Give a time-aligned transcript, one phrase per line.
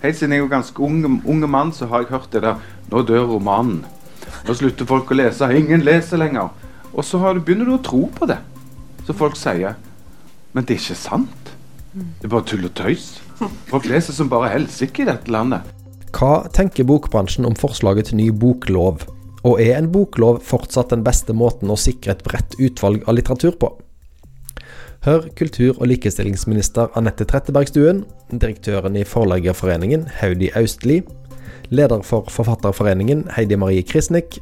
[0.00, 3.02] Helt siden jeg var ganske unge, unge mann, så har jeg hørt det der Nå
[3.06, 3.82] dør romanen.
[4.46, 5.46] Nå slutter folk å lese.
[5.54, 6.48] Ingen leser lenger.
[6.90, 8.40] Og så du, begynner du å tro på det.
[9.06, 9.76] Så folk sier
[10.52, 11.52] Men det er ikke sant.
[11.92, 13.20] Det er bare tull og tøys.
[13.70, 15.68] Folk leser som bare helsike i dette landet.
[16.16, 19.04] Hva tenker bokbransjen om forslaget til ny boklov?
[19.46, 23.54] Og er en boklov fortsatt den beste måten å sikre et bredt utvalg av litteratur
[23.60, 23.70] på?
[25.00, 28.02] Hør kultur- og likestillingsminister Anette Trettebergstuen,
[28.36, 30.98] direktøren i Forleggerforeningen Haudi Austli,
[31.72, 34.36] leder for Forfatterforeningen Heidi Marie Krisnik,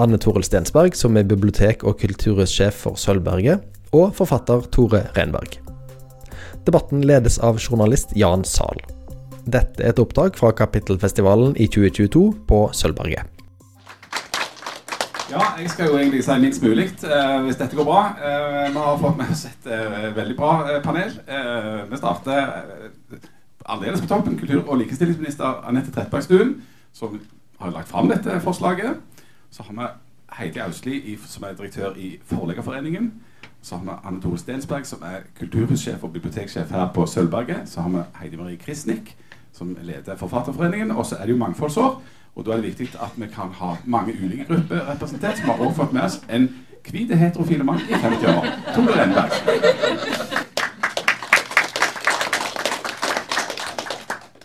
[0.00, 3.60] Anne Toril Stensberg, som er bibliotek- og kulturhussjef for Sølvberget,
[3.92, 5.60] og forfatter Tore Renberg.
[6.64, 8.80] Debatten ledes av journalist Jan Zahl.
[9.44, 13.31] Dette er et opptak fra Kapittelfestivalen i 2022 på Sølvberget.
[15.32, 18.00] Ja, jeg skal jo egentlig si minst mulig uh, hvis dette går bra.
[18.20, 21.14] Uh, vi har fått med oss et uh, veldig bra panel.
[21.90, 22.50] Vi starter
[23.64, 24.36] aldeles på toppen.
[24.38, 26.52] Kultur- og likestillingsminister Anette Trettebergstuen,
[26.92, 27.16] som
[27.60, 29.00] har lagt fram dette forslaget.
[29.50, 29.88] Så har vi
[30.36, 33.12] Heidi Austli, som er direktør i Forleggerforeningen.
[33.62, 37.68] Så har vi Anne Tore Stensberg, som er kulturhussjef og biblioteksjef her på Sølvberget.
[37.72, 39.16] Så har vi Heidi Marie Krisnik,
[39.52, 40.90] som leder Forfatterforeningen.
[40.90, 42.02] Og så er det jo mangfoldsår.
[42.34, 45.36] Og da er det viktig at vi kan ha mange ulike grupper representert.
[45.36, 46.48] som har også fått med oss en
[46.90, 48.46] hvit heterofile mann i 50 år.
[48.74, 49.30] Tore Renberg.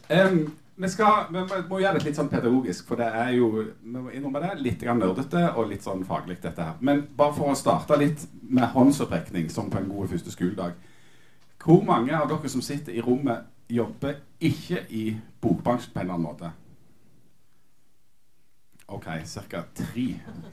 [0.10, 3.96] Um, vi, skal, vi må gjøre det litt sånn pedagogisk, for det er jo vi
[3.96, 6.78] må innrømme det, litt nerdete og litt sånn faglig, dette her.
[6.80, 10.78] Men bare for å starte litt med håndsopprekning, som på en god første skoledag.
[11.64, 15.10] Hvor mange av dere som sitter i rommet, jobber ikke i
[15.44, 16.54] bokbransjen på en eller annen måte?
[18.88, 19.06] OK,
[19.50, 19.64] ca.
[19.76, 20.08] tre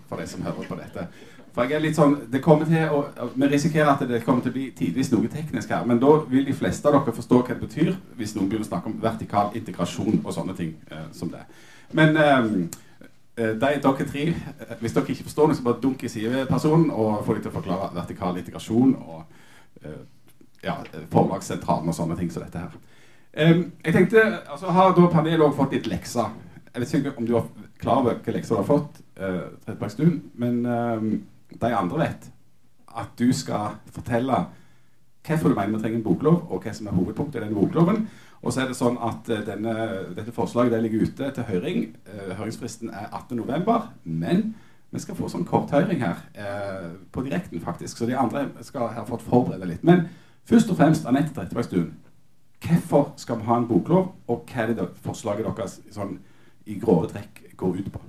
[0.08, 1.06] for de som hører på dette.
[1.54, 4.50] For jeg er litt sånn, det kommer til å, Vi risikerer at det kommer til
[4.50, 5.84] å bli tidvis noe teknisk her.
[5.86, 8.70] Men da vil de fleste av dere forstå hva det betyr hvis noen begynner å
[8.72, 11.44] snakke om vertikal integrasjon og sånne ting eh, som det.
[11.94, 12.40] Men eh,
[13.36, 17.22] de, dere tre, eh, hvis dere ikke forstår noe, så bare dunk i sidepersonen og
[17.26, 19.20] få dem til å forklare vertikal integrasjon og
[19.84, 20.00] eh,
[20.64, 20.80] ja,
[21.12, 22.74] forlagssentralen og sånne ting som dette her.
[23.34, 26.34] Jeg tenkte, altså Har da panelet òg fått litt lekser?
[26.74, 27.48] Jeg vet ikke om du er
[27.80, 32.28] klar over hvilke lekser du har fått, uh, Trettebergstuen, men uh, de andre vet
[32.94, 34.44] at du skal fortelle
[35.24, 38.04] hvorfor du mener vi trenger en boklov, og hva som er hovedpunktet i denne bokloven.
[38.44, 39.74] Og så er det sånn at uh, denne,
[40.16, 41.86] dette forslaget det ligger ute til høring.
[42.10, 44.46] Uh, høringsfristen er 18.11., men
[44.94, 46.20] vi skal få sånn korthøring her.
[47.10, 47.98] på direkten, faktisk.
[47.98, 49.82] Så de andre skal ha fått forberede litt.
[49.82, 50.04] Men
[50.46, 51.88] først og fremst Anette Trettebergstuen.
[52.62, 56.20] Hvorfor skal vi ha en boklov, og hva er det forslaget deres sånn,
[56.70, 58.02] i grove trekk går ut på?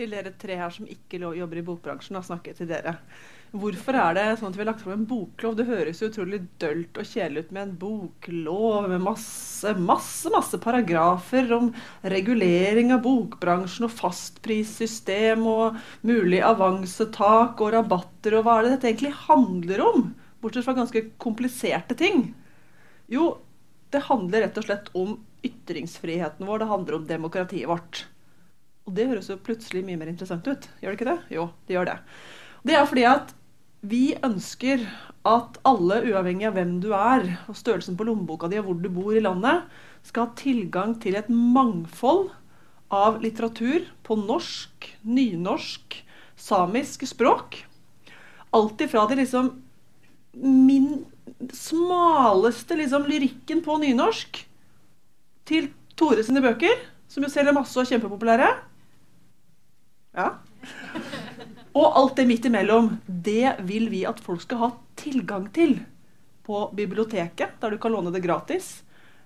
[0.00, 2.96] Til dere tre her som ikke jobber i bokbransjen, har snakket til dere.
[3.50, 5.56] Hvorfor er det sånn at vi har lagt fram en boklov?
[5.58, 10.60] Det høres jo utrolig dølt og kjedelig ut med en boklov med masse, masse, masse
[10.62, 11.72] paragrafer om
[12.14, 18.92] regulering av bokbransjen og fastprissystem og mulig avansetak og rabatter og hva er det dette
[18.92, 20.06] egentlig handler om?
[20.40, 22.28] Bortsett fra ganske kompliserte ting.
[23.10, 23.34] Jo,
[23.90, 26.62] det handler rett og slett om ytringsfriheten vår.
[26.62, 28.04] Det handler om demokratiet vårt.
[28.90, 30.64] Og det høres jo plutselig mye mer interessant ut.
[30.82, 31.20] Gjør det ikke det?
[31.30, 31.98] Jo, det gjør det.
[32.66, 33.30] Det er fordi at
[33.86, 34.82] vi ønsker
[35.30, 38.88] at alle, uavhengig av hvem du er, og størrelsen på lommeboka di og hvor du
[38.92, 39.68] bor i landet,
[40.02, 42.32] skal ha tilgang til et mangfold
[42.90, 46.00] av litteratur på norsk, nynorsk,
[46.40, 47.60] samisk språk.
[48.56, 49.52] Alt ifra det liksom
[50.34, 51.04] min
[51.54, 54.42] smaleste liksom, lyrikken på nynorsk
[55.46, 56.74] til Tore sine bøker,
[57.10, 58.50] som jo selger masse og er kjempepopulære.
[60.16, 60.28] Ja.
[61.72, 65.78] Og alt det midt imellom, det vil vi at folk skal ha tilgang til
[66.46, 68.80] på biblioteket, der du kan låne det gratis,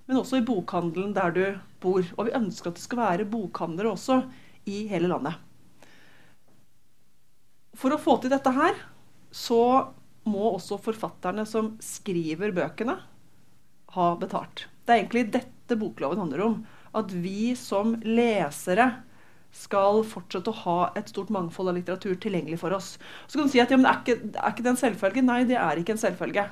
[0.05, 1.45] men også i bokhandelen der du
[1.81, 2.05] bor.
[2.17, 4.21] Og vi ønsker at det skal være bokhandlere også
[4.69, 5.39] i hele landet.
[7.75, 8.77] For å få til dette her,
[9.35, 9.61] så
[10.29, 12.95] må også forfatterne som skriver bøkene,
[13.95, 14.67] ha betalt.
[14.85, 16.55] Det er egentlig dette bokloven handler om.
[16.95, 18.87] At vi som lesere
[19.55, 22.95] skal fortsette å ha et stort mangfold av litteratur tilgjengelig for oss.
[23.27, 25.23] Så kan du si at ja, er ikke, er ikke det en selvfølge?
[25.25, 26.45] Nei, det er ikke en selvfølge.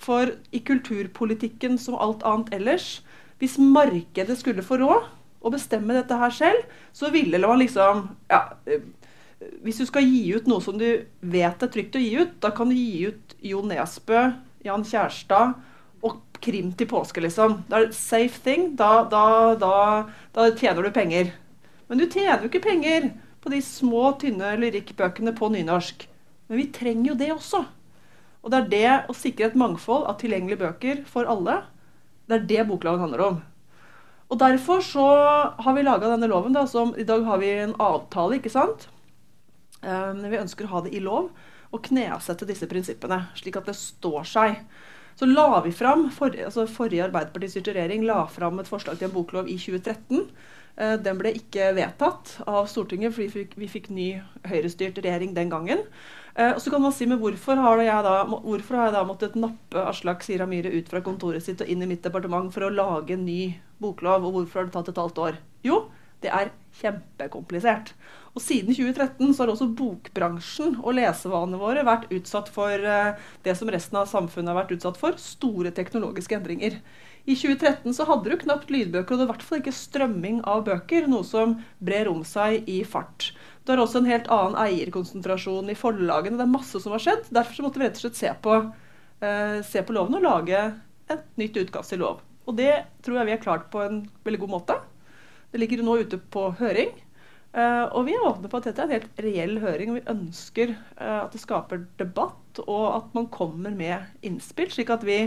[0.00, 2.88] For i kulturpolitikken som alt annet ellers,
[3.40, 5.12] hvis markedet skulle få råd
[5.46, 6.64] å bestemme dette her selv,
[6.96, 8.42] så ville man liksom ja,
[9.64, 10.88] hvis du skal gi ut noe som du
[11.20, 14.30] vet er trygt å gi ut, da kan du gi ut Jo Nesbø,
[14.64, 15.56] Jan Kjærstad
[16.06, 17.60] og krim til påske, liksom.
[17.68, 18.70] Det er safe thing.
[18.78, 19.74] Da, da, da,
[20.36, 21.32] da, tjener du penger.
[21.86, 23.10] Men du tjener jo ikke penger
[23.42, 26.06] på de små, tynne lyrikkbøkene på nynorsk.
[26.48, 27.62] Men vi trenger jo det også.
[28.42, 31.60] Og det er det å sikre et mangfold av tilgjengelige bøker for alle.
[32.26, 33.38] Det er det bokloven handler om.
[34.26, 35.06] Og Derfor så
[35.62, 36.54] har vi laga denne loven.
[36.54, 38.88] Da, som, I dag har vi en avtale, ikke sant?
[39.82, 41.30] Um, vi ønsker å ha det i lov
[41.74, 44.60] og knesette disse prinsippene, slik at det står seg.
[45.18, 49.14] Så la vi fram, for, altså Forrige Arbeiderpartistyrte regjering la fram et forslag til en
[49.14, 50.26] boklov i 2013.
[50.76, 54.08] Uh, den ble ikke vedtatt av Stortinget fordi vi fikk, ny
[54.48, 55.84] høyrestyrt regjering den gangen.
[56.36, 59.38] Uh, og så kan man si, men hvorfor har, da, hvorfor har jeg da måttet
[59.40, 62.72] nappe Aslak Sira Myhre ut fra kontoret sitt og inn i mitt departement for å
[62.74, 65.40] lage en ny boklov, og hvorfor har det tatt et halvt år?
[65.64, 65.86] Jo,
[66.24, 67.92] det er kjempekomplisert.
[68.36, 73.56] Og siden 2013 så har også bokbransjen og lesevanene våre vært utsatt for uh, det
[73.56, 76.76] som resten av samfunnet har vært utsatt for, store teknologiske endringer.
[77.26, 80.36] I 2013 så hadde du knapt lydbøker, og det var i hvert fall ikke strømming
[80.46, 83.32] av bøker, noe som brer om seg i fart.
[83.66, 86.38] Du har også en helt annen eierkonsentrasjon i forlagene.
[86.38, 87.24] Det er masse som har skjedd.
[87.34, 88.60] Derfor så måtte vi rett og slett se på,
[89.26, 90.60] eh, se på loven og lage
[91.10, 92.22] et nytt utkast til lov.
[92.46, 94.78] Og det tror jeg vi har klart på en veldig god måte.
[95.50, 96.94] Det ligger nå ute på høring.
[97.56, 100.10] Uh, og vi er åpne på at dette er en helt reell høring, og vi
[100.12, 105.22] ønsker uh, at det skaper debatt, og at man kommer med innspill, slik at vi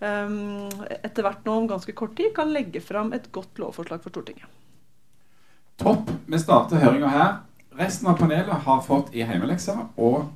[0.00, 4.46] etter hvert nå om ganske kort tid kan legge fram et godt lovforslag for Stortinget.
[5.78, 6.10] Topp.
[6.26, 7.32] Vi starter høringa her.
[7.78, 10.32] Resten av panelet har fått i heimeleksa og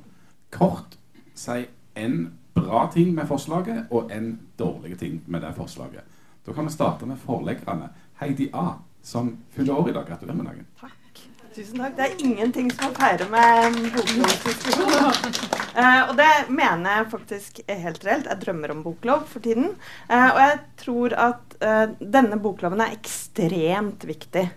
[0.53, 0.95] kort
[1.35, 1.65] si
[1.99, 2.17] en
[2.55, 6.07] bra ting med forslaget og en dårlig ting med det forslaget.
[6.45, 7.89] Da kan vi starte med forleggerne.
[8.19, 10.07] Heidi A, som fyller år i dag.
[10.07, 10.67] Gratulerer med dagen.
[10.79, 11.02] Takk.
[11.53, 11.93] Tusen takk.
[11.97, 15.35] Det er ingenting som å feire med boklovsdiskusjon.
[15.77, 18.29] uh, og det mener jeg faktisk helt reelt.
[18.31, 19.75] Jeg drømmer om boklov for tiden.
[20.09, 24.47] Uh, og jeg tror at uh, denne bokloven er ekstremt viktig.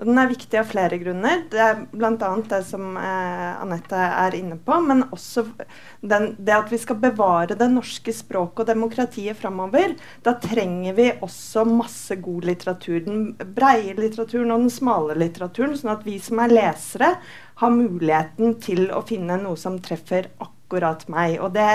[0.00, 1.42] Den er viktig av flere grunner.
[1.52, 2.28] Det er bl.a.
[2.48, 5.44] det som eh, Anette er inne på, men også
[6.00, 9.92] den, det at vi skal bevare det norske språket og demokratiet framover.
[10.24, 13.02] Da trenger vi også masse god litteratur.
[13.04, 13.26] Den
[13.56, 17.12] breie litteraturen og den smale litteraturen, sånn at vi som er lesere,
[17.60, 21.38] har muligheten til å finne noe som treffer akkurat akkurat meg.
[21.42, 21.66] Og det,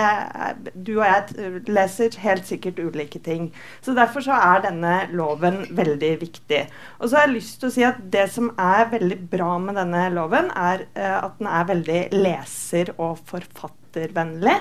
[0.74, 3.52] du og jeg leser helt sikkert ulike ting.
[3.84, 6.64] Så derfor så er denne loven veldig viktig.
[7.00, 9.76] Og så har jeg lyst til å si at det som er veldig bra med
[9.76, 14.58] denne loven, er uh, at den er veldig leser- og forfattervennlig.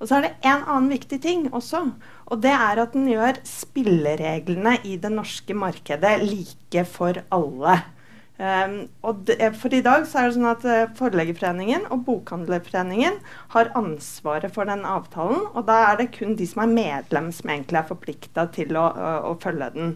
[0.00, 1.84] Og så er det en annen viktig ting også.
[2.32, 7.82] Og det er at den gjør spillereglene i det norske markedet like for alle.
[8.34, 8.88] Um,
[9.22, 13.20] det, for i dag så er det sånn at uh, Forleggerforeningen og Bokhandlerforeningen
[13.52, 15.44] har ansvaret for den avtalen.
[15.54, 18.88] Og da er det kun de som er medlem som egentlig er forplikta til å,
[18.90, 19.94] å, å, følge den.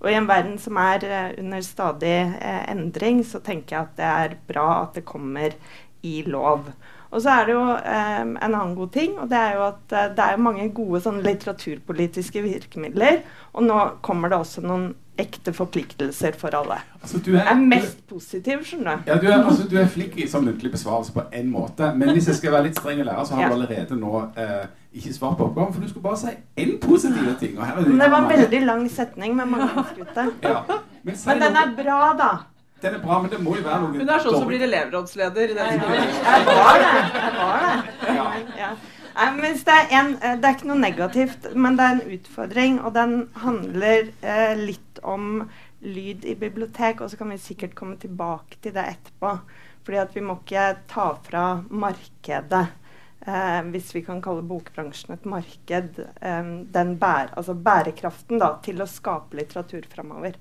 [0.00, 3.98] Og i en verden som er uh, under stadig uh, endring, så tenker jeg at
[3.98, 5.58] det er bra at det kommer
[6.06, 6.70] i lov.
[7.10, 9.94] Og så er det jo eh, en annen god ting, og det er jo at
[10.16, 13.24] det er mange gode sånn, litteraturpolitiske virkemidler.
[13.54, 16.78] Og nå kommer det også noen ekte forpliktelser for alle.
[17.02, 19.10] Altså, du er, jeg er mest du, positiv, skjønner du.
[19.10, 21.90] Ja, du er, altså, du er flink i sånn muntlig besvarelse på én måte.
[21.96, 23.50] Men hvis jeg skal være litt streng lærer, så har ja.
[23.50, 24.68] du allerede nå eh,
[25.00, 25.74] ikke svart på oppgaven.
[25.74, 27.58] For du skulle bare si én positiv ting.
[27.58, 30.30] det, det var en veldig lang setning med mange innskutte.
[30.46, 30.62] ja.
[31.02, 32.30] Men, men den er bra, da.
[32.80, 35.52] Den er bra, men det må jo være noe Hun er sånn som blir elevrådsleder.
[35.52, 35.80] I den jeg
[36.46, 36.92] var det.
[37.12, 37.74] Jeg var det.
[38.16, 38.28] Ja.
[38.62, 38.70] ja.
[39.20, 42.14] Nei, men det, er en, eh, det er ikke noe negativt, men det er en
[42.16, 42.78] utfordring.
[42.86, 45.42] Og den handler eh, litt om
[45.84, 49.34] lyd i bibliotek, og så kan vi sikkert komme tilbake til det etterpå.
[49.84, 52.64] Fordi at vi må ikke ta fra markedet,
[53.26, 58.82] eh, hvis vi kan kalle bokbransjen et marked, eh, den bære, altså bærekraften da, til
[58.82, 60.36] å skape litteratur framover.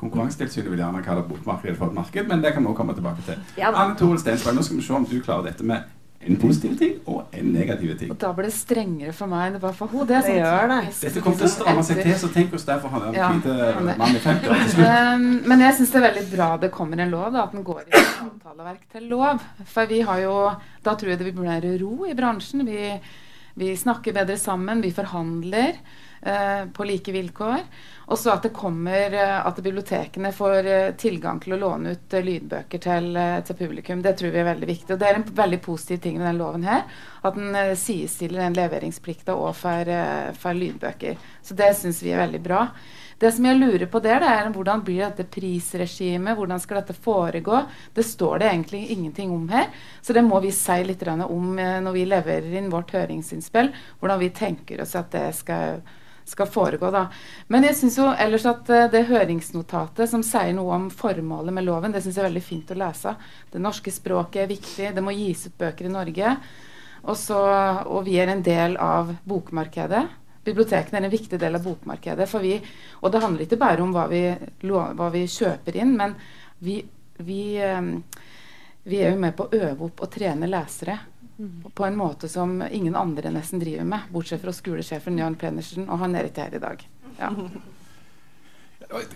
[0.00, 3.26] Konkurransetilsynet vil gjerne kalle bokmarkedet for et marked, men det kan vi også komme tilbake
[3.28, 3.40] til.
[3.60, 6.74] Ja, Anne Tore Stensberg, nå skal vi se om du klarer dette med en positiv
[6.76, 8.10] ting og en negativ ting.
[8.12, 10.04] Og da blir det strengere for meg enn det var for henne.
[10.10, 10.80] Det, det gjør det.
[11.00, 13.30] Dette kommer til å stramme seg til, så tenk oss derfor han er en ja,
[13.32, 14.88] hvite mann i 50 år til slutt.
[15.00, 17.64] Um, men jeg syns det er veldig bra det kommer en lov, da, at den
[17.64, 19.40] går i avtaleverk til lov.
[19.70, 20.36] For vi har jo
[20.84, 22.66] Da tror jeg det blir mer ro i bransjen.
[22.68, 22.92] Vi,
[23.60, 25.80] vi snakker bedre sammen, vi forhandler
[26.20, 27.62] på like vilkår.
[28.10, 32.82] Og så at eh, at bibliotekene får eh, tilgang til å låne ut eh, lydbøker
[32.82, 34.02] til, til, publikum.
[34.02, 34.94] Det tror vi er veldig viktig.
[34.94, 36.88] Og det er en veldig positiv ting med den loven her.
[37.22, 39.92] At den sidestiller den leveringsplikta òg for,
[40.40, 41.22] for, lydbøker.
[41.42, 42.64] Så det syns vi er veldig bra.
[43.20, 46.34] Det som jeg lurer på der, det er hvordan blir dette prisregimet?
[46.38, 47.62] Hvordan skal dette foregå?
[47.94, 49.68] Det står det egentlig ingenting om her.
[50.02, 53.70] Så det må vi si litt om når vi leverer inn vårt høringsinnspill.
[54.00, 55.84] Hvordan vi tenker oss at det skal
[56.30, 56.90] skal foregå.
[56.94, 57.06] Da.
[57.50, 61.66] Men jeg syns jo ellers at eh, det høringsnotatet som sier noe om formålet med
[61.66, 63.14] loven, det syns jeg er veldig fint å lese.
[63.50, 64.92] Det norske språket er viktig.
[64.94, 66.36] Det må gis ut bøker i Norge.
[67.10, 67.36] Også,
[67.88, 70.04] og vi er en del av bokmarkedet.
[70.44, 72.28] Bibliotekene er en viktig del av bokmarkedet.
[72.28, 72.54] For vi,
[73.00, 74.24] og det handler ikke bare om hva vi,
[74.68, 76.16] hva vi kjøper inn, men
[76.64, 76.80] vi,
[77.20, 77.80] vi, eh,
[78.84, 80.98] vi, er jo med på å øve opp og trene lesere.
[81.74, 86.02] På en måte som ingen andre nesten driver med, bortsett fra skolesjefen Jan Plenersen, og
[86.02, 86.82] han er ikke her i dag.
[87.20, 87.30] Ja.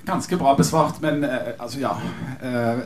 [0.06, 1.96] Ganske bra besvart, men uh, altså, ja.
[2.42, 2.84] Uh,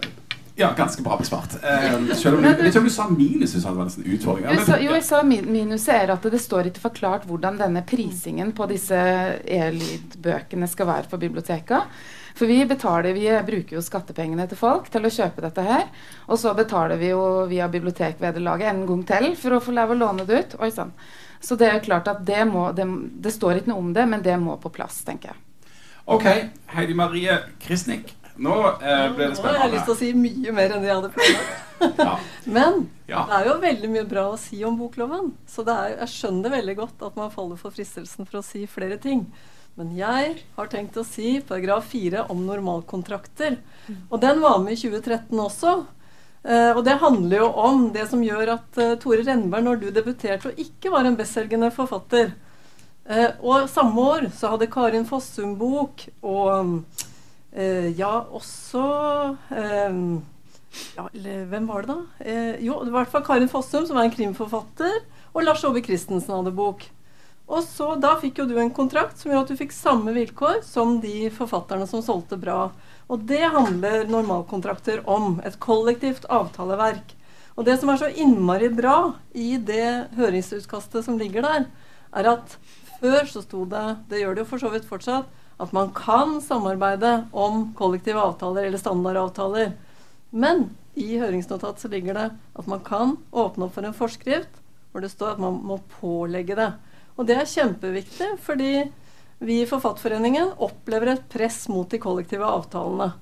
[0.59, 1.59] ja, ganske bra besvart.
[1.63, 3.53] Uh, selv om du, jeg tror du sa minus.
[3.55, 4.47] hvis det var en utfordring.
[4.47, 8.51] Ja, men, jo, jeg sa minuset er at det står ikke forklart hvordan denne prisingen
[8.57, 8.99] på disse
[9.45, 11.85] e-lydbøkene skal være for biblioteka.
[12.39, 15.89] For vi betaler, vi bruker jo skattepengene til folk til å kjøpe dette her.
[16.31, 19.99] Og så betaler vi jo via bibliotekvederlaget en gang til for å få lov å
[19.99, 20.55] låne det ut.
[20.63, 20.93] Oi sann.
[21.43, 22.87] Så det er klart at det må det,
[23.25, 25.43] det står ikke noe om det, men det må på plass, tenker jeg.
[26.09, 26.29] OK.
[26.77, 28.15] Heidi Marie Kristnik.
[28.39, 29.43] Nå eh, ble det spennende.
[29.43, 31.67] Nå har jeg lyst til å si mye mer enn det jeg hadde planlagt.
[32.07, 32.15] ja.
[32.47, 32.81] Men
[33.11, 33.27] ja.
[33.27, 35.33] det er jo veldig mye bra å si om bokloven.
[35.51, 38.99] Så er, jeg skjønner veldig godt at man faller for fristelsen for å si flere
[39.03, 39.27] ting.
[39.79, 43.61] Men jeg har tenkt å si paragraf 4 om normalkontrakter.
[44.11, 45.77] Og den var med i 2013 også.
[46.49, 49.89] Uh, og det handler jo om det som gjør at uh, Tore Renberg, når du
[49.95, 52.31] debuterte og ikke var en bestselgende forfatter,
[53.09, 56.83] Eh, og samme år så hadde Karin Fossum bok, og
[57.57, 58.83] eh, ja, også
[59.57, 60.03] eh,
[60.99, 61.07] ja,
[61.49, 61.97] Hvem var det, da?
[62.21, 65.01] Eh, jo, det var i hvert fall Karin Fossum, som var en krimforfatter,
[65.33, 66.85] og Lars Ove Christensen hadde bok.
[67.49, 70.61] Og så Da fikk jo du en kontrakt som gjør at du fikk samme vilkår
[70.67, 72.71] som de forfatterne som solgte bra.
[73.09, 75.39] Og det handler normalkontrakter om.
[75.45, 77.15] Et kollektivt avtaleverk.
[77.57, 81.65] Og det som er så innmari bra i det høringsutkastet som ligger der,
[82.15, 82.55] er at
[83.01, 85.27] før så sto det, det gjør det jo for så vidt fortsatt,
[85.59, 89.73] at man kan samarbeide om kollektive avtaler eller standardavtaler.
[90.31, 94.63] Men i høringsnotat så ligger det at man kan åpne opp for en forskrift
[94.93, 96.71] hvor det står at man må pålegge det.
[97.19, 98.87] Og det er kjempeviktig, fordi
[99.43, 103.13] vi i Forfatterforeningen opplever et press mot de kollektive avtalene.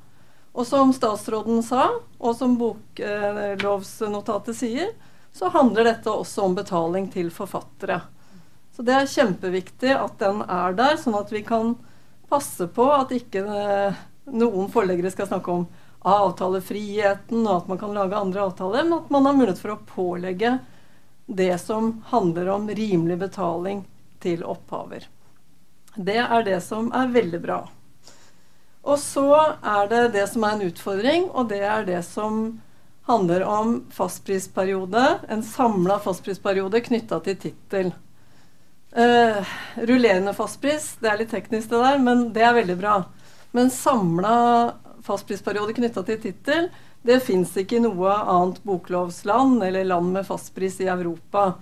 [0.57, 4.93] Og som statsråden sa, og som boklovsnotatet sier,
[5.37, 8.01] så handler dette også om betaling til forfattere.
[8.77, 11.75] Så det er kjempeviktig at den er der, sånn at vi kan
[12.29, 13.95] passe på at ikke eh,
[14.33, 15.67] noen forleggere skal snakke om
[16.07, 19.85] avtalefriheten, og at man kan lage andre avtaler, men at man har mulighet for å
[19.89, 20.59] pålegge
[21.27, 23.85] det som handler om rimelig betaling
[24.23, 25.09] til opphaver.
[25.97, 27.59] Det er det som er veldig bra.
[28.87, 29.27] Og så
[29.67, 32.61] er det det som er en utfordring, og det er det som
[33.07, 37.93] handler om fastprisperiode, en samla fastprisperiode knytta til tittel.
[38.97, 39.43] Uh,
[39.77, 42.97] rullerende fastpris, det er litt teknisk det der, men det er veldig bra.
[43.55, 44.37] Men samla
[45.07, 46.71] fastprisperiode knytta til tittel,
[47.07, 51.53] det fins ikke noe annet boklovsland eller land med fastpris i Europa.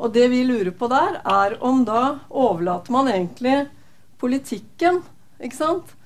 [0.00, 3.66] Og det vi lurer på der, er om da overlater man egentlig
[4.20, 5.02] politikken,
[5.40, 5.96] ikke sant,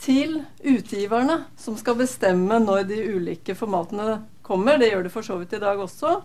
[0.00, 4.78] til utgiverne, som skal bestemme når de ulike formatene kommer.
[4.78, 6.18] Det gjør det for så vidt i dag også.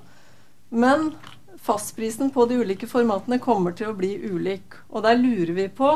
[0.69, 1.11] Men
[1.61, 4.77] fastprisen på de ulike formatene kommer til å bli ulik.
[4.91, 5.93] Og der lurer vi på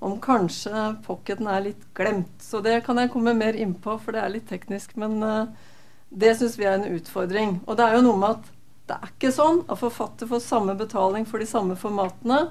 [0.00, 2.38] om kanskje pocketen er litt glemt.
[2.40, 4.96] Så det kan jeg komme mer innpå, for det er litt teknisk.
[5.00, 5.50] Men uh,
[6.08, 7.58] det syns vi er en utfordring.
[7.66, 8.48] Og det er jo noe med at
[8.90, 12.48] det er ikke sånn at forfatter får samme betaling for de samme formatene.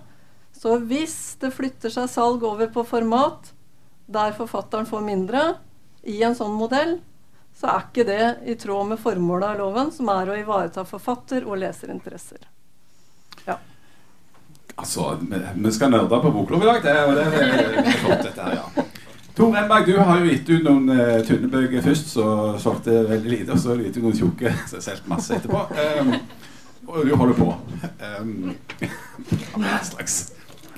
[0.56, 3.52] Så hvis det flytter seg salg over på format
[4.10, 5.42] der forfatteren får mindre,
[6.02, 6.96] i en sånn modell,
[7.60, 11.46] så er ikke det i tråd med formålet av loven, som er å ivareta forfatter-
[11.46, 12.48] og leserinteresser.
[13.46, 13.58] Ja.
[14.80, 15.12] Altså,
[15.56, 18.86] vi skal nerde på boklov i dag, det, og det er flott, dette her, ja.
[19.36, 22.26] Tor Renberg, du har jo gitt ut noen uh, tynne bøker først, så
[22.60, 23.56] solgte veldig lite.
[23.56, 25.62] Og så har du gitt ut noen tjukke, så solgt masse etterpå.
[26.00, 26.14] Um,
[26.90, 27.50] og du holder på.
[28.04, 28.56] Um,
[29.88, 30.18] slags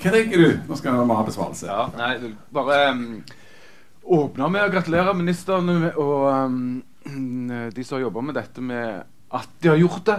[0.01, 0.50] Hva tenker du?
[0.67, 1.70] Nå skal vi ha besvarelse.
[1.70, 3.05] Ja, nei, bare um
[4.01, 9.51] åpne med å gratulere ministeren og um, de som har jobba med dette, med at
[9.62, 10.17] de har gjort det,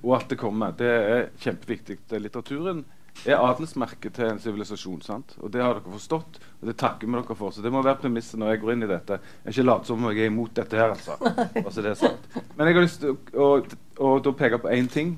[0.00, 0.74] og at det kommer.
[0.76, 2.00] Det er kjempeviktig.
[2.20, 2.84] Litteraturen
[3.26, 5.02] er adelsmerket til en sivilisasjon.
[5.40, 7.54] Og det har dere forstått, og det takker vi dere for.
[7.54, 9.20] Så det må være premisset når jeg går inn i dette.
[9.20, 11.12] Jeg er ikke lat som om jeg er imot dette her, altså.
[11.66, 12.22] altså det er sant.
[12.56, 13.50] Men jeg har lyst til å,
[13.98, 15.08] å, å peke på én ting,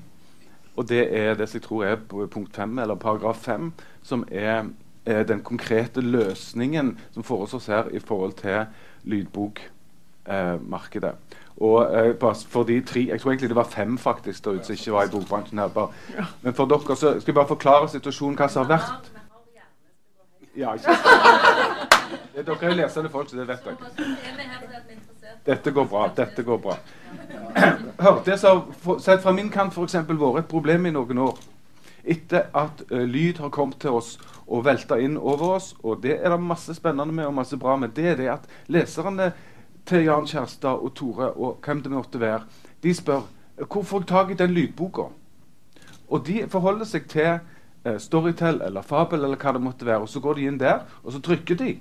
[0.73, 3.73] og det er det som jeg tror er punkt 5, eller paragraf 5,
[4.03, 4.59] som er
[5.05, 8.65] er den konkrete løsningen som foreslås her i forhold til
[9.03, 11.11] lydbokmarkedet.
[11.11, 11.17] Eh,
[11.57, 11.91] og
[12.21, 14.91] uh, for de tre Jeg tror egentlig det var fem faktisk der ute som ikke
[14.91, 15.59] var i bokbransjen.
[15.59, 15.87] her bare.
[16.41, 19.11] Men for dere så skal jeg bare forklare situasjonen, hva som har vært.
[20.57, 20.89] Ja, ikke
[22.33, 23.77] Dere er lesende folk, så det vet dere.
[25.45, 26.09] Dette går bra.
[26.17, 26.77] Dette går bra.
[27.99, 29.95] Hør, det som har sett fra min kant f.eks.
[30.09, 31.39] vært et problem i noen år,
[32.03, 34.17] etter at uh, lyd har kommet til oss
[34.47, 35.73] og velta inn over oss.
[35.83, 37.93] Og det er det masse spennende med og masse bra med.
[37.95, 39.31] Det er det at leserne
[39.85, 42.43] til Jan Kjærstad og Tore og hvem det måtte være,
[42.83, 43.25] de spør
[43.57, 45.09] hvor får jeg tak i den lydboka.
[46.09, 47.29] Og de forholder seg til
[47.85, 50.05] eh, Storytel eller Fabel eller hva det måtte være.
[50.05, 51.77] Og så går de inn der, og så trykker de.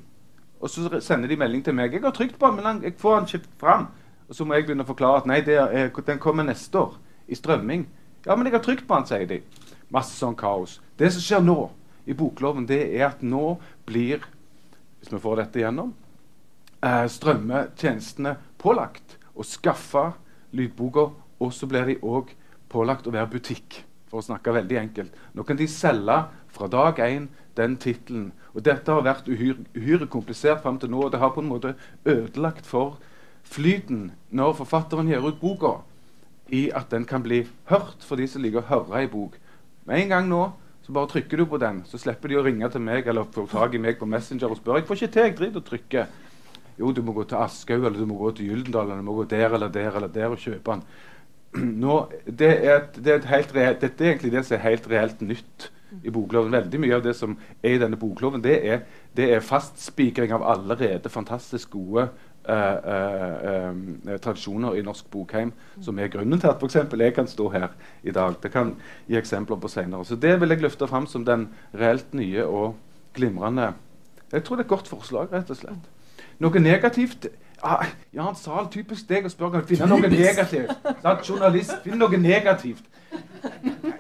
[0.61, 1.93] Og så sender de melding til meg.
[1.93, 3.87] 'Jeg har trykt på den, men jeg får den ikke fram.'
[4.29, 6.95] Og så må jeg begynne å forklare at nei, er, den kommer neste år.
[7.29, 7.89] I strømming.
[8.27, 9.41] Ja, men jeg har trykt på den, sier de.
[9.91, 10.81] Masse sånn kaos.
[10.99, 11.71] Det som skjer nå
[12.07, 14.23] i bokloven, det er at nå blir,
[15.01, 15.93] hvis vi får dette gjennom,
[16.83, 20.11] eh, strømmetjenestene pålagt å skaffe
[20.53, 21.09] lydboka,
[21.43, 22.35] og så blir de òg
[22.73, 25.15] pålagt å være butikk, for å snakke veldig enkelt.
[25.33, 26.19] Nå kan de selge
[26.53, 28.31] fra dag én den tittelen.
[28.53, 31.49] Og dette har vært uhyre, uhyre komplisert fram til nå, og det har på en
[31.49, 31.75] måte
[32.05, 32.99] ødelagt for
[33.49, 35.81] flyten når forfatteren gir ut boka,
[36.53, 39.39] i at den kan bli hørt for de som liker å høre ei bok.
[39.89, 40.43] Med en gang nå
[40.83, 43.47] så bare trykker du på den, så slipper de å ringe til meg eller få
[43.49, 44.83] tak i meg på Messenger og spørre.
[44.83, 46.32] 'Jeg får ikke til, jeg driter og trykker.'
[46.79, 49.17] Jo, du må gå til Aschehoug eller du må gå til Gyldendal eller du må
[49.21, 50.85] gå der eller der eller der og kjøpe den.
[51.85, 55.71] Nå, det er, det er reelt, dette er egentlig det som er helt reelt nytt
[56.01, 56.53] i bokloven.
[56.55, 58.85] Veldig mye av det som er i denne bokloven, det er,
[59.17, 62.07] det er fastspikring av allerede fantastisk gode
[62.49, 65.53] uh, uh, tradisjoner i norsk bokheim,
[65.85, 66.81] som er grunnen til at f.eks.
[67.05, 67.69] jeg kan stå her
[68.03, 68.39] i dag.
[68.43, 68.75] Det kan
[69.09, 70.09] gi eksempler på senere.
[70.09, 72.77] Så det vil jeg løfte fram som den reelt nye og
[73.15, 73.75] glimrende
[74.33, 75.89] Jeg tror det er et godt forslag, rett og slett.
[76.43, 77.29] Noe negativt
[77.63, 80.73] ah, Jan sa typisk deg å spørre om finne noe negativt.
[81.05, 81.23] Sant?
[81.29, 82.85] Journalist, finn noe negativt.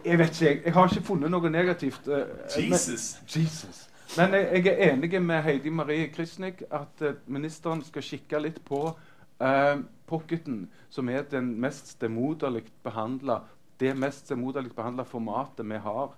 [0.02, 0.58] Jeg vet ikke, jeg.
[0.64, 2.10] Jeg har ikke funnet noe negativt.
[2.10, 3.06] Uh, Jesus.
[3.20, 3.80] Men, Jesus.
[4.16, 8.60] Men jeg, jeg, er enig med Heidi Marie Kristnik at uh, ministeren skal kikke litt
[8.66, 9.74] på uh,
[10.10, 13.44] pocketen, som er den mest stemoderlig behandla
[13.82, 16.12] det mest stemoderlig behandla formatet vi har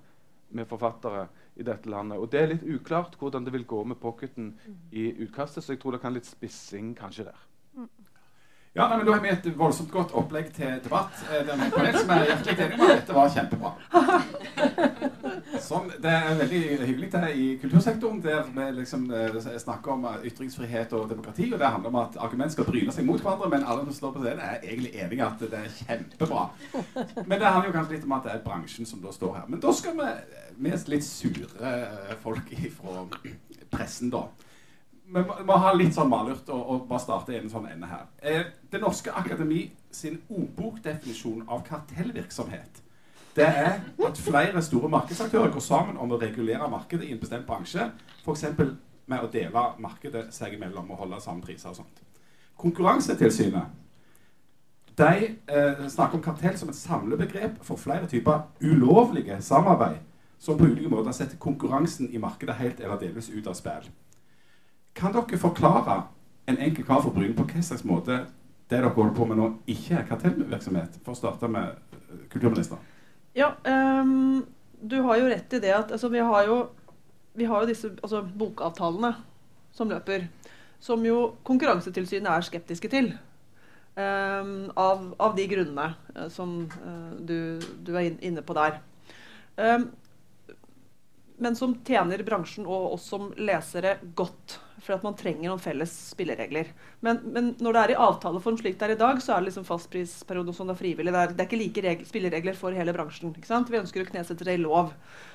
[0.48, 2.18] med forfattere i dette landet.
[2.18, 4.52] Og det er litt uklart hvordan det vil gå med pocketen
[4.92, 7.42] i utkastet, så jeg tror det kan litt spissing kanskje der.
[8.74, 11.20] Ja, nei, men Da har vi et voldsomt godt opplegg til debatt.
[11.30, 13.70] Eh, den panel som er hjertelig enig med dette var kjempebra.
[15.62, 20.26] Sånn, det er veldig hyggelig det i kultursektoren, der vi liksom eh, snakker om eh,
[20.26, 21.46] ytringsfrihet og demokrati.
[21.52, 24.16] og Det handler om at argument skal bryne seg mot hverandre, men alle som står
[24.16, 26.48] på scenen, er egentlig enige at det er kjempebra.
[27.28, 29.46] Men det handler jo kanskje litt om at det er bransjen som da står her.
[29.54, 30.10] Men da skal vi
[30.66, 31.76] mest litt sure
[32.26, 33.06] folk fra
[33.70, 34.26] pressen, da
[35.04, 38.06] vi må, ha litt sånn malurt og, og, bare starte en sånn ende her.
[38.24, 42.80] Eh, det Norske Akademi sin ordbokdefinisjon av kartellvirksomhet
[43.34, 47.46] det er at flere store markedsaktører går sammen om å regulere markedet i en bestemt
[47.48, 47.88] bransje.
[48.22, 48.44] F.eks.
[49.10, 51.98] med å dele markedet seg imellom og holde samme priser og sånt.
[52.62, 53.80] Konkurransetilsynet
[54.94, 59.98] de eh, snakker om kartell som et samlebegrep for flere typer ulovlige samarbeid
[60.38, 63.88] som på ulike måter setter konkurransen i markedet helt eller delvis ut av spill.
[64.94, 66.02] Kan dere forklare
[66.46, 68.24] en enkel kar fra Bryne på hva slags måte
[68.70, 70.98] det dere holder på med nå, ikke er kartellvirksomhet?
[71.04, 72.80] For å starte med eh, kulturministeren.
[73.36, 74.44] Ja, um,
[74.80, 76.58] du har jo rett i det at altså, vi, har jo,
[77.34, 79.12] vi har jo disse altså, bokavtalene
[79.74, 80.28] som løper.
[80.84, 83.12] Som jo Konkurransetilsynet er skeptiske til.
[83.94, 88.80] Um, av, av, de grunnene uh, som uh, du, du, er inne på der.
[89.54, 89.90] Um,
[91.36, 95.92] men som tjener bransjen og oss som lesere godt for at man trenger noen felles
[96.12, 96.70] spilleregler.
[97.04, 99.48] Men, men, når det er i avtaleform slik det er i dag, så er det
[99.48, 101.14] liksom fastprisperiode og sånn det er frivillig.
[101.14, 103.34] Det er, det er ikke like regler, spilleregler for hele bransjen.
[103.34, 104.92] Vi ønsker å knesette det i lov.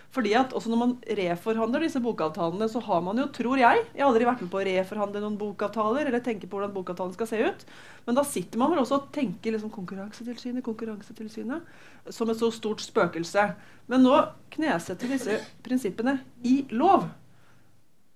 [0.10, 4.02] Fordi at også når man reforhandler disse bokavtalene, så har man jo, tror jeg Jeg
[4.02, 7.30] har aldri vært med på å reforhandle noen bokavtaler eller tenke på hvordan bokavtalen skal
[7.30, 7.66] se ut.
[8.08, 12.82] Men da sitter man vel også og tenker liksom Konkurransetilsynet, Konkurransetilsynet som et så stort
[12.82, 13.46] spøkelse.
[13.92, 14.18] Men nå
[14.58, 17.06] knesetter disse prinsippene i lov.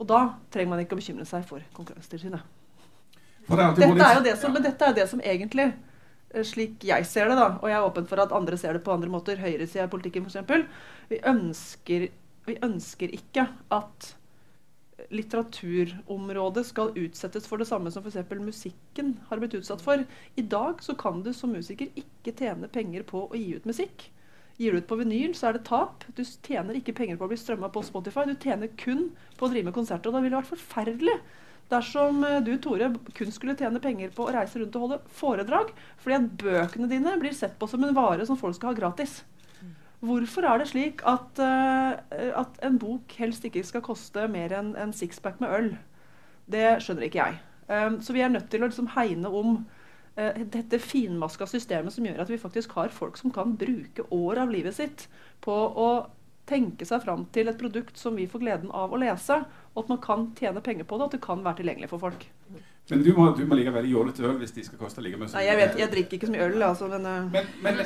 [0.01, 2.41] Og da trenger man ikke å bekymre seg for Konkurransetilsynet.
[3.43, 5.69] Dette er jo det som, men dette er det som egentlig,
[6.41, 8.93] slik jeg ser det, da, og jeg er åpen for at andre ser det på
[8.95, 10.41] andre måter, høyresida i politikken f.eks.,
[11.11, 11.19] vi
[12.43, 14.09] vi ønsker ikke at
[15.13, 18.33] litteraturområdet skal utsettes for det samme som f.eks.
[18.39, 20.03] musikken har blitt utsatt for.
[20.35, 24.09] I dag så kan du som musiker ikke tjene penger på å gi ut musikk.
[24.61, 26.03] Gir du ut på vinyl, så er det tap.
[26.13, 28.27] Du tjener ikke penger på å bli strømma på Spotify.
[28.29, 29.07] Du tjener kun
[29.39, 30.11] på å drive med konserter.
[30.11, 31.15] Og det ville vært forferdelig
[31.71, 35.71] dersom eh, du, Tore, kun skulle tjene penger på å reise rundt og holde foredrag,
[36.01, 39.21] fordi at bøkene dine blir sett på som en vare som folk skal ha gratis.
[40.03, 41.93] Hvorfor er det slik at, uh,
[42.35, 45.69] at en bok helst ikke skal koste mer enn en sixpack med øl?
[46.51, 47.37] Det skjønner ikke jeg.
[47.69, 49.61] Um, så vi er nødt til å liksom hegne om
[50.15, 54.43] Eh, dette finmaska systemet som gjør at vi faktisk har folk som kan bruke år
[54.43, 55.07] av livet sitt
[55.41, 55.87] på å
[56.45, 59.39] tenke seg fram til et produkt som vi får gleden av å lese,
[59.73, 61.97] og at man kan tjene penger på det, og at det kan være tilgjengelig for
[61.97, 62.25] folk.
[62.89, 65.29] Men du må, du må like veldig jålete øl hvis de skal koste like mye
[65.31, 67.31] Nei, jeg vet, jeg drikker ikke så mye øl, altså, men, uh...
[67.31, 67.79] men, men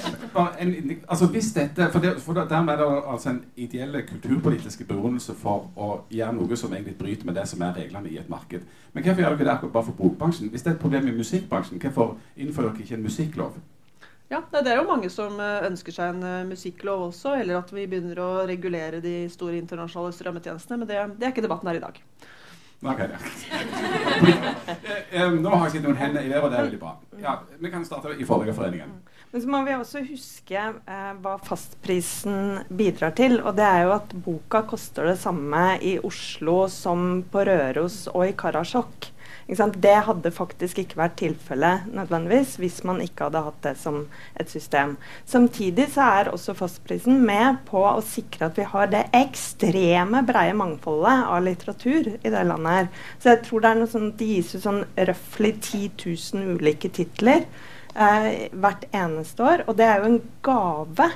[0.60, 5.38] en, altså, hvis dette For, det, for dermed er det altså en ideelle kulturpolitiske begrunnelse
[5.38, 8.66] for å gjøre noe som egentlig bryter med det som er reglene i et marked.
[8.94, 10.50] Men hvorfor gjør dere det akkurat bare for bokbransjen?
[10.50, 13.62] Hvis det er et problem i musikkbransjen, hvorfor innfører dere ikke en musikklov?
[14.28, 17.70] Ja, Det er jo mange som eh, ønsker seg en uh, musikklov også, eller at
[17.72, 20.82] vi begynner å regulere de store internasjonale strømmetjenestene.
[20.82, 22.02] Men det, det er ikke debatten her i dag.
[22.78, 23.18] Okay, ja.
[25.34, 26.92] Nå har jeg sett noen hender i været, og det er veldig bra.
[27.24, 28.92] Ja, Vi kan starte i Forleggerforeningen.
[29.32, 33.40] Men så må vi også huske eh, hva fastprisen bidrar til.
[33.42, 38.28] Og det er jo at boka koster det samme i Oslo som på Røros og
[38.28, 39.10] i Karasjok.
[39.48, 44.02] Det hadde faktisk ikke vært tilfellet nødvendigvis hvis man ikke hadde hatt det som
[44.36, 44.98] et system.
[45.26, 50.52] Samtidig så er også fastprisen med på å sikre at vi har det ekstreme breie
[50.58, 52.92] mangfoldet av litteratur i det landet her.
[53.24, 56.92] Så jeg tror det er noe sånn, det gis ut sånn røftlig 10 000 ulike
[56.92, 57.48] titler
[57.96, 59.64] eh, hvert eneste år.
[59.72, 61.12] Og det er jo en gave.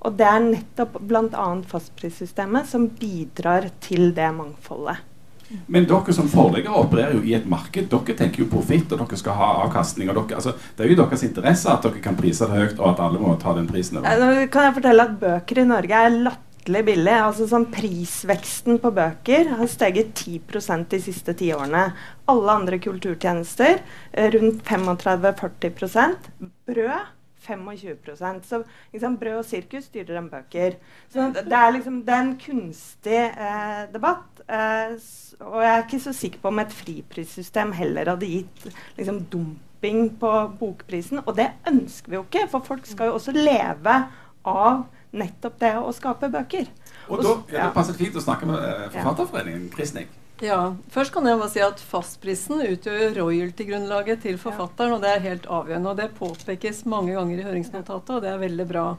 [0.00, 1.48] Og det er nettopp bl.a.
[1.72, 5.09] fastprissystemet som bidrar til det mangfoldet.
[5.66, 7.88] Men dere som forleggere opererer jo i et marked.
[7.90, 10.10] Dere tenker jo profitt, og dere skal ha avkastning.
[10.10, 13.02] dere, altså, Det er jo deres interesse at dere kan prise det høyt, og at
[13.06, 13.98] alle må ta den prisen.
[13.98, 14.46] Over.
[14.52, 17.16] Kan jeg fortelle at bøker i Norge er latterlig billig.
[17.18, 21.90] Altså sånn Prisveksten på bøker har steget 10% de siste ti årene.
[22.30, 23.80] Alle andre kulturtjenester
[24.12, 26.30] eh, rundt 35-40%
[26.70, 27.08] Brød
[27.46, 30.76] 25% Så liksom, brød og sirkus styrer enn bøker.
[31.12, 34.44] Så det er liksom det er en kunstig eh, debatt.
[34.46, 34.94] Eh,
[35.40, 40.08] og jeg er ikke så sikker på om et friprissystem heller hadde gitt liksom, dumping
[40.20, 41.22] på bokprisen.
[41.24, 43.98] Og det ønsker vi jo ikke, for folk skal jo også leve
[44.48, 46.70] av nettopp det å skape bøker.
[47.10, 49.68] Og da er det passet fint å snakke med eh, Forfatterforeningen.
[49.74, 50.19] Krisnik.
[50.40, 54.94] Ja, Først kan jeg bare si at Fastprisen utgjør royalty-grunnlaget til forfatteren.
[54.96, 55.90] og Det er helt avgjørende.
[55.90, 58.96] og Det påpekes mange ganger i høringsnotatet, og det er veldig bra.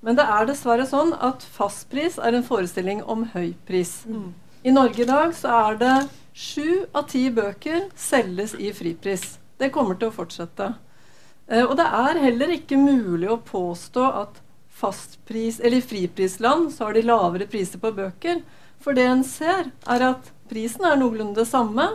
[0.00, 4.06] Men det er dessverre sånn at fastpris er en forestilling om høy pris.
[4.06, 4.32] Mm.
[4.64, 5.96] I Norge i dag så er det
[6.32, 9.38] sju av ti bøker selges i fripris.
[9.60, 10.74] Det kommer til å fortsette.
[11.48, 14.40] Eh, og det er heller ikke mulig å påstå at
[14.80, 18.40] fastpris, eller i friprisland så har de lavere priser på bøker.
[18.80, 21.86] For det en ser, er at prisen er noenlunde det samme,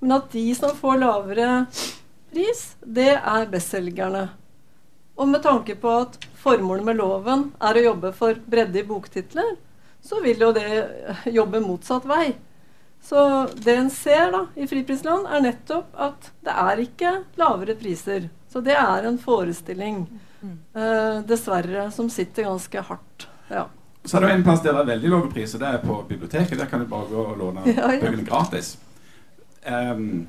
[0.00, 1.52] men at de som får lavere
[2.32, 4.28] pris, det er bestselgerne.
[5.18, 9.56] Og med tanke på at formålet med loven er å jobbe for bredde i boktitler,
[10.00, 10.68] så vil jo det
[11.38, 12.36] jobbe motsatt vei.
[13.02, 18.28] Så det en ser da i friprisland, er nettopp at det er ikke lavere priser.
[18.50, 20.06] Så det er en forestilling,
[20.74, 23.28] eh, dessverre, som sitter ganske hardt.
[23.50, 23.68] Ja.
[24.04, 25.60] Så er det en plass der det er veldig lave priser.
[25.60, 26.58] Det er på biblioteket.
[26.58, 28.00] Der kan du bare gå og låne ja, ja.
[28.00, 28.76] bøkene gratis.
[29.66, 30.26] Um,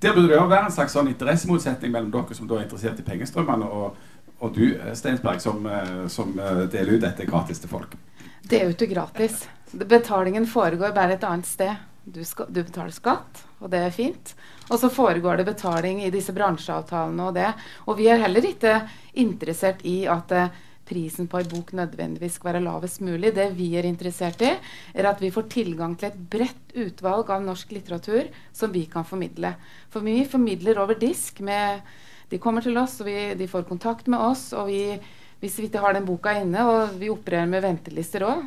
[0.00, 3.00] der burde det jo være en slags sånn interessemotsetning mellom dere som da er interessert
[3.00, 3.96] i pengestrømmene, og,
[4.44, 4.64] og du,
[4.96, 7.96] Steinsberg, som, eh, som, eh, deler ut dette gratis til folk.
[8.44, 9.46] Det er jo ikke gratis.
[9.72, 11.72] Betalingen foregår bare et annet sted.
[12.04, 14.34] Du, skal, du, betaler skatt, og det er fint.
[14.68, 17.48] Og så foregår det betaling i disse bransjeavtalene og det.
[17.88, 18.76] Og vi er heller ikke
[19.18, 23.34] interessert i at uh, prisen på en bok nødvendigvis skal være lavest mulig.
[23.34, 24.52] Det vi er interessert i,
[24.94, 29.06] er at vi får tilgang til et bredt utvalg av norsk litteratur som vi kan
[29.06, 29.54] formidle.
[29.92, 31.42] For vi formidler over disk.
[31.46, 31.82] Med,
[32.30, 34.52] de kommer til oss, og vi, de får kontakt med oss.
[34.52, 34.98] og vi,
[35.42, 38.44] hvis vi ikke har den boka inne, og vi opererer med ventelister òg,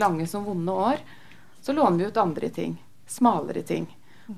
[0.00, 1.02] lange som vonde år,
[1.62, 2.78] så låner vi ut andre ting.
[3.06, 3.86] Smalere ting.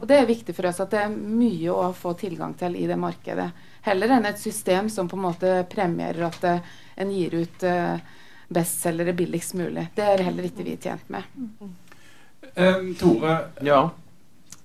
[0.00, 2.86] Og det er viktig for oss at det er mye å få tilgang til i
[2.88, 3.50] det markedet.
[3.84, 6.54] Heller enn et system som på en måte premierer at det,
[6.96, 7.98] en gir ut uh,
[8.54, 9.88] bestselgere billigst mulig.
[9.96, 11.22] Det er heller ikke vi tjent med.
[12.54, 13.80] Um, Tore, ja.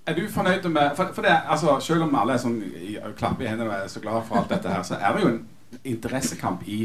[0.06, 3.46] er du fornøyd med For, for det, altså, selv om alle er sånn, i, klapper
[3.46, 5.46] i hendene og er så glad for alt dette her, så er det jo en
[5.84, 6.82] interessekamp i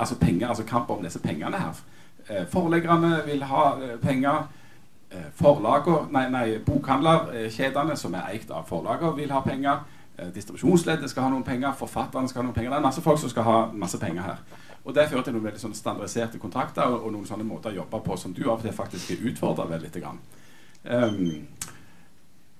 [0.00, 1.82] altså penger, altså kamp om disse pengene her.
[2.28, 4.48] Eh, forleggerne vil ha eh, penger.
[5.10, 9.82] Eh, forlager, nei, nei, Bokhandlerkjedene, som er eikt av forlager, vil ha penger.
[10.20, 12.70] Eh, distribusjonsleddet skal ha noen penger, forfatterne skal ha noen penger.
[12.70, 14.42] Det er masse folk som skal ha masse penger her.
[14.84, 18.00] Og Det fører til noen veldig standardiserte kontrakter og, og, noen sånne måter å jobbe
[18.04, 19.96] på som du av og til faktisk er utfordra ved litt.
[20.84, 21.46] Um,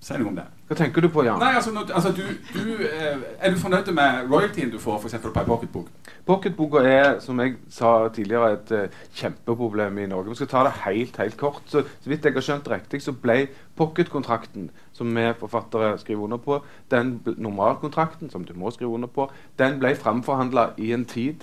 [0.01, 0.47] Si noe om det.
[0.71, 1.41] Hva tenker du på, Jan?
[1.43, 2.23] Nei, altså, altså du,
[2.55, 5.89] du, eh, Er du fornøyd med royaltyen du får for på ei pocketbok?
[6.27, 10.31] Pocketboka er, som jeg sa tidligere, et uh, kjempeproblem i Norge.
[10.31, 11.63] Vi skal ta det helt helt kort.
[11.67, 16.39] Så, så vidt jeg har skjønt riktig, så ble pocketkontrakten som vi forfattere skriver under
[16.39, 19.27] på, den normalkontrakten som du må skrive under på,
[19.59, 21.43] den ble framforhandla i en tid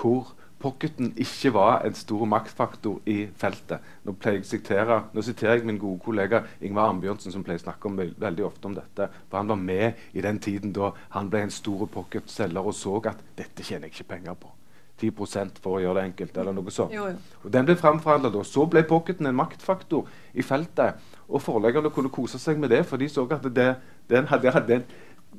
[0.00, 3.82] hvor pocketen ikke var en stor maktfaktor i feltet.
[4.06, 4.14] Nå,
[4.46, 8.46] sitere, nå siterer jeg min gode kollega Ingvar Ambjørnsen, som pleier å snakke om, veldig
[8.46, 9.08] ofte om dette.
[9.28, 12.96] For han var med i den tiden da han ble en stor pocketselger og så
[13.10, 14.54] at dette tjener jeg ikke penger på.
[15.02, 16.36] 10 for å gjøre det enkelt.
[16.38, 16.92] eller noe sånt.
[16.94, 17.16] Jo, jo.
[17.42, 18.42] Og Den ble framforhandla da.
[18.46, 20.94] Så ble pocketen en maktfaktor i feltet.
[21.28, 23.76] Og forleggerne kunne kose seg med det, for de så at det,
[24.08, 24.84] den, hadde, den,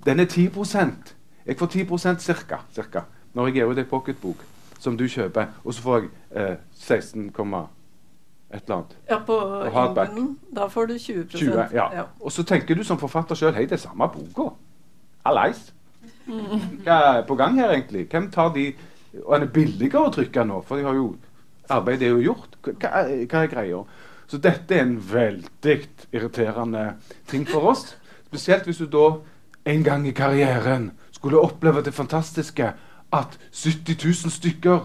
[0.05, 1.13] den er 10%
[1.45, 4.43] Jeg får 10% cirka, cirka når jeg gir ut ei pocketbok
[4.83, 7.29] som du kjøper, og så får jeg eh, 16,
[8.53, 8.97] et eller annet.
[9.09, 10.27] Ja, på innbunden.
[10.55, 11.87] Da får du 20, 20 ja.
[11.93, 12.03] ja.
[12.19, 14.51] Og så tenker du som forfatter sjøl Hei, det er samme boka.
[15.25, 15.71] Hallais.
[16.27, 18.05] Hva er på gang her, egentlig?
[18.11, 18.73] Hvem tar de
[19.23, 21.13] Og den er billigere å trykke nå, for de har jo
[21.69, 22.55] arbeidet er jo gjort.
[22.65, 23.83] Hva, hva er greia?
[24.27, 25.75] Så dette er en veldig
[26.11, 26.95] irriterende
[27.29, 27.91] ting for oss.
[28.31, 29.19] Spesielt hvis du da
[29.69, 32.73] en gang i karrieren skulle oppleve det fantastiske
[33.13, 34.79] at 70 000 stykker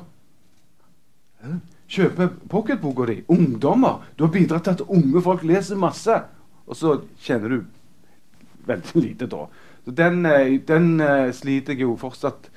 [1.88, 3.23] kjøper pocketboka di.
[3.29, 4.05] Ungdommer.
[4.17, 6.21] Du har bidratt til at unge folk leser masse.
[6.67, 7.64] Og så kjenner du
[8.69, 9.47] veldig lite da.
[9.85, 12.51] Så den, eh, den uh, sliter jeg jo fortsatt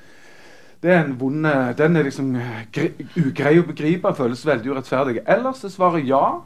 [0.82, 1.46] Det er en vond
[1.78, 2.36] Den er liksom
[3.16, 4.14] ugrei å begripe.
[4.14, 5.22] Føles veldig urettferdig.
[5.26, 6.42] Ellers er svaret ja.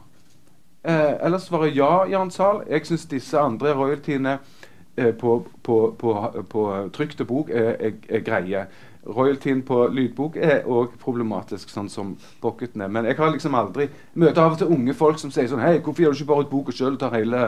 [0.87, 2.61] Eh, ellers svarer ja, Jan Zahl.
[2.69, 4.37] Jeg syns disse andre royaltiene
[4.95, 6.13] eh, på, på, på,
[6.49, 8.67] på trykte bok er, er, er greie
[9.05, 12.91] royaltyen på lydbok er òg problematisk, sånn som pocketen er.
[12.91, 15.77] Men jeg har liksom aldri møter av og til unge folk som sier sånn Hei,
[15.79, 17.45] hvorfor gjør du ikke bare ut boka sjøl og tar hele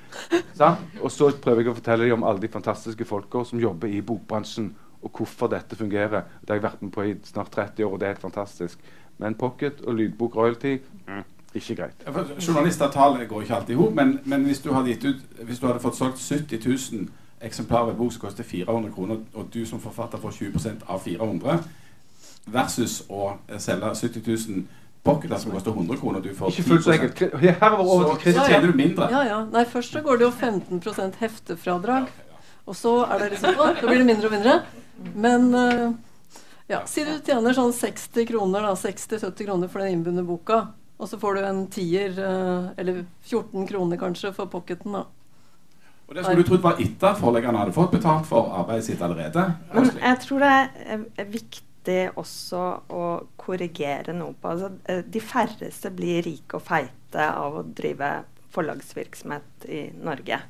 [0.58, 0.82] sånn?
[1.02, 4.02] Og så prøver jeg å fortelle dem om alle de fantastiske folka som jobber i
[4.04, 4.72] bokbransjen,
[5.04, 6.26] og hvorfor dette fungerer.
[6.40, 8.92] Det har jeg vært med på i snart 30 år, og det er helt fantastisk.
[9.22, 11.22] Men pocket og lydbok royalty mm,
[11.54, 12.02] ikke greit.
[12.06, 15.68] Ja, Journalistavtale går ikke alltid i hop, men, men hvis, du hadde ut, hvis du
[15.68, 17.06] hadde fått solgt 70 000
[17.40, 21.02] eksemplar av en bok som koster 400 kroner, og du som forfatter får 20% av
[21.04, 21.58] 400,
[22.46, 24.64] versus å selge 70 000
[25.06, 27.18] pocketer som koster 100 kroner, du får 10 Ikke fullt så enkelt.
[28.24, 29.10] Så tjener du mindre.
[29.12, 29.42] Ja, ja.
[29.52, 32.10] Nei, først så går det jo 15% heftefradrag,
[32.66, 34.56] og så er det liksom Å, da blir det mindre og mindre.
[35.14, 35.92] Men uh,
[36.70, 40.64] ja, si du tjener sånn 60 kroner, da, 60-70 kroner for den innbundne boka,
[40.96, 45.04] og så får du en tier, uh, eller 14 kroner kanskje, for pocketen, da.
[46.06, 49.02] Og Det skulle du trodd var etter at forleggerne hadde fått betalt for arbeidet sitt
[49.02, 49.48] allerede.
[49.74, 50.52] Men jeg tror det
[50.94, 52.62] er viktig også
[52.94, 53.06] å
[53.38, 54.52] korrigere noe på.
[54.54, 58.12] Altså, eh, de færreste blir rike og feite av å drive
[58.54, 60.40] forlagsvirksomhet i Norge.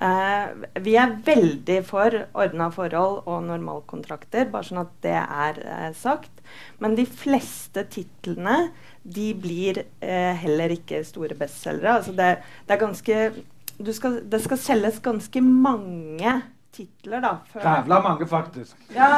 [0.00, 5.90] Eh, vi er veldig for ordna forhold og normalkontrakter, bare sånn at det er eh,
[5.96, 6.40] sagt.
[6.80, 8.70] Men de fleste titlene
[9.02, 11.98] de blir eh, heller ikke store bestselgere.
[11.98, 12.30] Altså det,
[12.64, 13.18] det, er ganske
[13.96, 16.40] skal, det skal selges ganske mange
[16.72, 17.32] titler, da.
[17.52, 18.76] Jævla mange, faktisk.
[18.94, 19.08] Ja,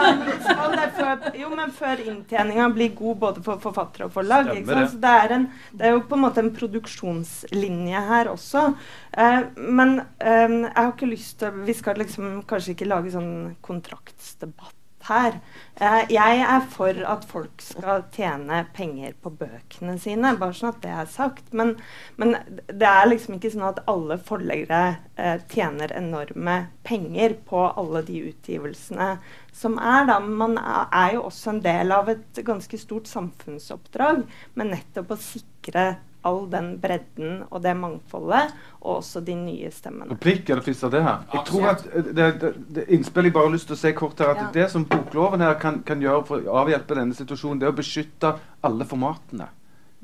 [0.96, 4.50] før, jo, men før inntjeninga blir god både for forfattere og forlag.
[4.66, 8.66] Så det er, en, det, er jo på en måte en produksjonslinje her også.
[9.12, 13.36] Eh, men eh, jeg har ikke lyst til Vi skal liksom kanskje ikke lage sånn
[13.62, 15.38] kontraktsdebatt her.
[15.76, 20.80] Eh, jeg er for at folk skal tjene penger på bøkene sine, bare sånn at
[20.84, 21.50] det er sagt.
[21.56, 21.74] Men,
[22.20, 22.36] men
[22.68, 24.82] det er liksom ikke sånn at alle forleggere
[25.16, 29.10] eh, tjener enorme penger på alle de utgivelsene
[29.54, 30.08] som er.
[30.10, 30.18] Da.
[30.24, 34.24] Man er jo også en del av et ganske stort samfunnsoppdrag
[34.58, 40.12] med nettopp å sikre all den bredden og det mangfoldet, og også de nye stemmene.
[40.14, 41.26] Replikk det fiss av det her?
[41.32, 44.22] Jeg tror at det, det, det innspill jeg bare har lyst til å si kort
[44.22, 44.52] her, at ja.
[44.56, 47.78] det som bokloven her kan, kan, gjøre for å avhjelpe denne situasjonen, det er å
[47.82, 48.34] beskytte
[48.64, 49.50] alle formatene.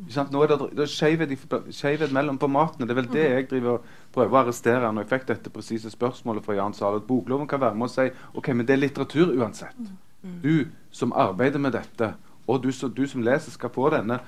[0.01, 2.87] Nå er det, det skjevhet mellom formatene.
[2.89, 3.83] Det er vel det jeg driver
[4.15, 6.97] prøver å arrestere når jeg fikk dette presise spørsmålet fra Jan Sahl.
[7.01, 9.77] At bokloven kan være med å si ok, men det er litteratur uansett.
[10.25, 10.39] Mm.
[10.41, 10.55] Du
[10.95, 12.15] som arbeider med dette,
[12.49, 14.19] og du, du som leser, skal få denne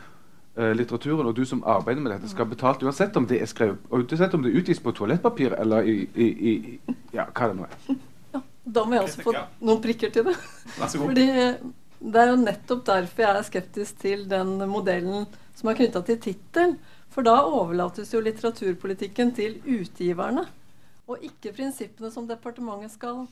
[0.54, 4.34] litteraturen, og du som arbeider med dette, skal betalt uansett om det er skrevet uansett
[4.36, 8.00] om det utgis på toalettpapir eller i, i, i, Ja, hva det nå er.
[8.34, 8.42] Ja,
[8.76, 10.34] da må jeg også få noen prikker til det.
[10.76, 11.28] Fordi
[12.02, 16.18] det er jo nettopp derfor jeg er skeptisk til den modellen som er knytta til
[16.22, 16.74] tittel.
[17.12, 20.46] For da overlates jo litteraturpolitikken til utgiverne,
[21.10, 23.26] og ikke prinsippene som departementet skal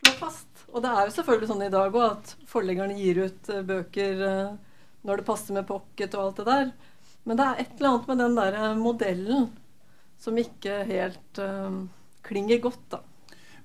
[0.00, 0.50] slå fast.
[0.72, 4.24] Og det er jo selvfølgelig sånn i dag òg at forleggerne gir ut uh, bøker
[5.04, 6.70] når det passer med pocket og alt det der.
[7.24, 9.50] Men det er et eller annet med den der eh, modellen
[10.20, 11.84] som ikke helt uh,
[12.24, 13.00] klinger godt, da.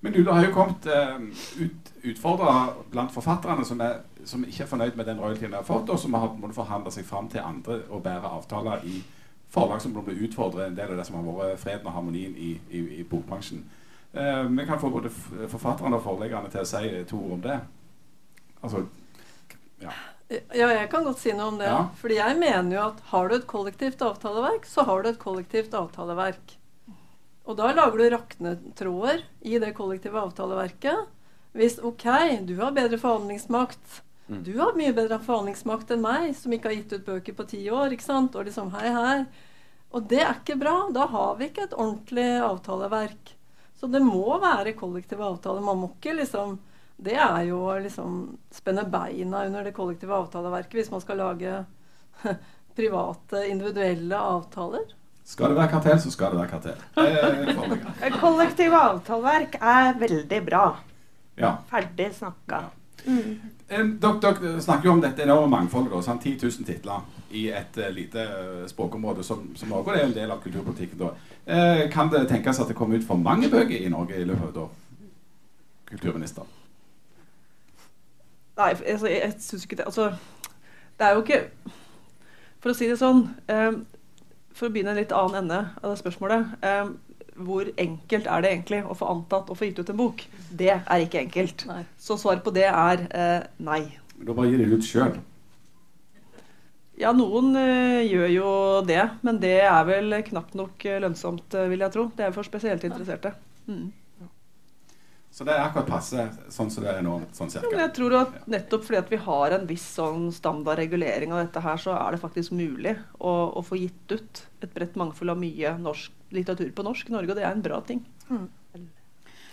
[0.01, 1.21] Men du, det har jo kommet uh,
[1.61, 2.55] ut, utfordra
[2.91, 5.99] blant forfatterne som, er, som, ikke er fornøyd med den royaltyen de har fått, og
[5.99, 8.99] som har måttet forhandle seg fram til andre og bedre avtaler i
[9.49, 12.53] forlag som blir utfordret en del av det som har vært freden og harmonien i,
[12.69, 13.63] i, i bokbransjen.
[14.11, 15.11] Uh, vi kan få både
[15.47, 17.59] forfatterne og forleggerne til å si to ord om det.
[18.59, 18.83] Altså,
[19.79, 19.95] ja.
[20.29, 21.69] Ja, jeg kan godt si noe om det.
[21.71, 21.87] Ja.
[21.97, 25.73] Fordi jeg mener jo at har du et kollektivt avtaleverk, så har du et kollektivt
[25.73, 26.53] avtaleverk.
[27.49, 31.09] Og da lager du raknetråder i det kollektive avtaleverket.
[31.57, 32.05] Hvis OK,
[32.45, 34.03] du har bedre forhandlingsmakt.
[34.29, 34.43] Mm.
[34.45, 37.63] Du har mye bedre forhandlingsmakt enn meg, som ikke har gitt ut bøker på ti
[37.73, 37.95] år.
[37.95, 38.37] ikke sant?
[38.37, 39.17] Og liksom hei, hei.
[39.97, 40.75] Og det er ikke bra.
[40.93, 43.33] Da har vi ikke et ordentlig avtaleverk.
[43.81, 45.65] Så det må være kollektive avtaler.
[45.65, 46.59] Man må ikke liksom
[46.99, 48.15] det er jo å liksom
[48.51, 51.61] spenne beina under det kollektive avtaleverket hvis man skal lage
[52.79, 54.87] private, individuelle avtaler.
[55.29, 58.15] Skal det være kartell, så skal det være kartell.
[58.23, 60.65] Kollektive avtaleverk er veldig bra.
[61.37, 61.53] Ja.
[61.69, 62.63] Ferdig snakka.
[62.65, 62.75] Ja.
[63.05, 63.35] Mm.
[63.69, 65.93] Dere, dere, snakker jo om dette enorme mangfoldet.
[66.03, 67.05] Sånn, 10 000 titler
[67.37, 68.25] i et uh, lite
[68.71, 69.91] språkområde som, som Norge.
[69.91, 70.99] Og det er en del av kulturpolitikken.
[71.03, 71.13] da.
[71.45, 74.49] Uh, kan det tenkes at det kommer ut for mange bøker i Norge i løpet
[74.49, 74.73] av et år?
[75.93, 76.58] Kulturminister.
[78.59, 80.09] Nei, altså, jeg syns ikke det Altså,
[80.99, 81.43] det er jo ikke
[82.59, 83.77] For å si det sånn um,
[84.55, 86.57] For å begynne en litt annen ende av det spørsmålet.
[86.65, 86.97] Um,
[87.39, 90.25] hvor enkelt er det egentlig å få antatt å få gitt ut en bok?
[90.59, 91.63] Det er ikke enkelt.
[91.69, 91.85] Nei.
[91.95, 93.79] Så svaret på det er uh, nei.
[94.19, 95.13] Da bare gir dere ut sjøl?
[96.99, 98.51] Ja, noen uh, gjør jo
[98.89, 99.05] det.
[99.23, 102.09] Men det er vel knapt nok lønnsomt, vil jeg tro.
[102.17, 103.31] Det er for spesielt interesserte.
[103.71, 103.87] Mm.
[105.39, 107.13] Så det er akkurat passe sånn som det er nå?
[107.31, 107.69] sånn cirka.
[107.71, 111.61] jeg tror at nettopp fordi at vi har en viss sånn standard regulering av dette
[111.63, 115.37] her, så er det faktisk mulig å, å få gitt ut et bredt mangfold av
[115.39, 118.01] mye norsk litteratur på norsk i Norge, og det er en bra ting.
[118.27, 118.49] Mm.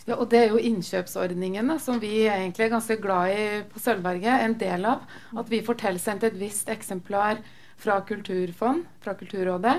[0.08, 4.42] Ja, og Det er jo innkjøpsordningene som vi egentlig er ganske glad i på Sølvberget.
[4.42, 5.06] En del av.
[5.38, 7.38] At vi får tilsendt et visst eksemplar
[7.78, 9.76] fra Kulturfond, fra Kulturrådet,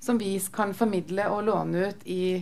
[0.00, 2.40] som vi kan formidle og låne ut i,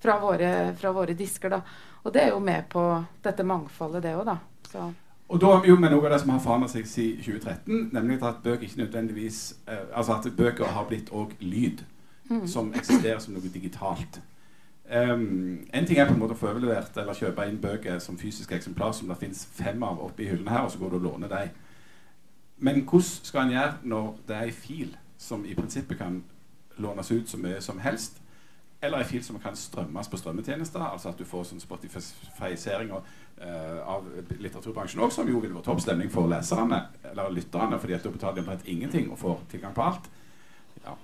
[0.00, 1.56] fra, våre, fra våre disker.
[1.56, 1.60] da.
[2.08, 2.82] Og det er jo med på
[3.24, 4.38] dette mangfoldet, det òg, da.
[4.70, 4.86] Så.
[5.28, 7.90] Og da er vi jo med noe av det som har forandret seg siden 2013,
[7.92, 11.82] nemlig at bøker ikke nødvendigvis eh, Altså at bøker har blitt òg lyd,
[12.30, 12.46] mm.
[12.48, 14.20] som eksisterer som noe digitalt.
[14.88, 18.16] Um, en ting er på en måte å få overlevert eller kjøpe inn bøker som
[18.16, 21.04] fysiske eksemplar som det fins fem av oppi hyllene her, og så går du og
[21.10, 21.50] låner dem.
[22.56, 26.22] Men hvordan skal en gjøre når det er ei fil som i prinsippet kan
[26.80, 28.16] lånes ut så mye som helst?
[28.80, 30.82] Eller en fil som kan strømmes på strømmetjenester.
[30.86, 34.06] Altså at du får sånn spotifisering uh, av
[34.38, 38.12] litteraturbransjen òg, som jo vil være topp stemning for leserne eller lytterne, fordi at du
[38.14, 40.08] betaler omtrent ingenting og får tilgang på alt.
[40.84, 40.94] Ja.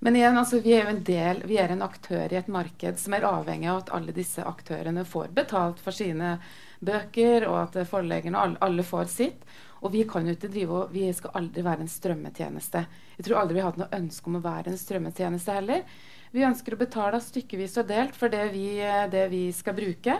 [0.00, 3.00] Men igjen, altså, vi er jo en del, vi er en aktør i et marked
[3.02, 6.38] som er avhengig av at alle disse aktørene får betalt for sine
[6.80, 9.44] bøker, og at forleggerne alle, alle får sitt.
[9.80, 12.82] Og vi kan jo ikke drive og, vi skal aldri være en strømmetjeneste.
[13.18, 15.84] Jeg tror aldri vi har hatt noe ønske om å være en strømmetjeneste heller.
[16.30, 18.78] Vi ønsker å betale stykkevis og delt for det vi,
[19.10, 20.16] det vi skal bruke.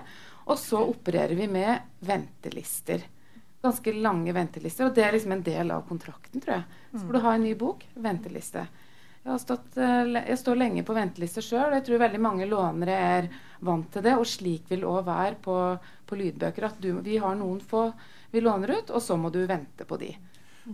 [0.50, 3.04] Og så opererer vi med ventelister.
[3.62, 4.88] Ganske lange ventelister.
[4.88, 6.78] Og det er liksom en del av kontrakten, tror jeg.
[6.96, 7.84] Skal du ha en ny bok?
[7.94, 8.64] Venteliste.
[9.20, 12.96] Jeg, stått, eh, jeg står lenge på venteliste sjøl, og jeg tror veldig mange lånere
[12.96, 13.28] er
[13.68, 14.16] vant til det.
[14.16, 15.58] Og slik vil òg være på,
[16.08, 16.70] på, lydbøker.
[16.70, 17.90] At du, vi har noen få
[18.32, 20.14] vi låner ut, og så må du vente på de.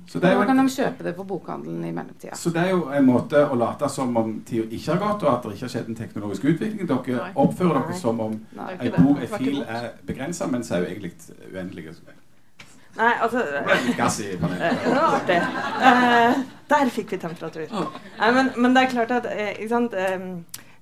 [0.07, 2.35] Så da kan de kjøpe det på bokhandelen i mellomtida.
[2.37, 5.31] Så det er jo en måte å late som om tida ikke har gått, og
[5.31, 6.89] at det ikke har skjedd en teknologisk utvikling.
[6.91, 7.31] Dere Nei.
[7.45, 8.35] oppfører dere som om
[8.67, 11.13] ei bok, ei fil, er begrensa, mens er jo egentlig
[11.53, 11.93] uendelig.
[12.97, 13.45] Nei, altså
[13.97, 14.83] gass i panelet.
[14.83, 15.39] Det var artig.
[15.85, 17.77] Uh, der fikk vi temperatur.
[18.19, 19.95] Nei, men, men, det er klart at ikke sant?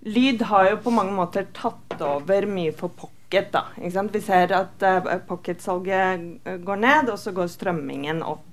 [0.05, 3.53] Lyd har jo på mange måter tatt over mye for pocket.
[3.53, 4.17] da, ikke sant?
[4.17, 8.49] Vi ser at uh, pocketsalget går ned, og så går strømmingen opp.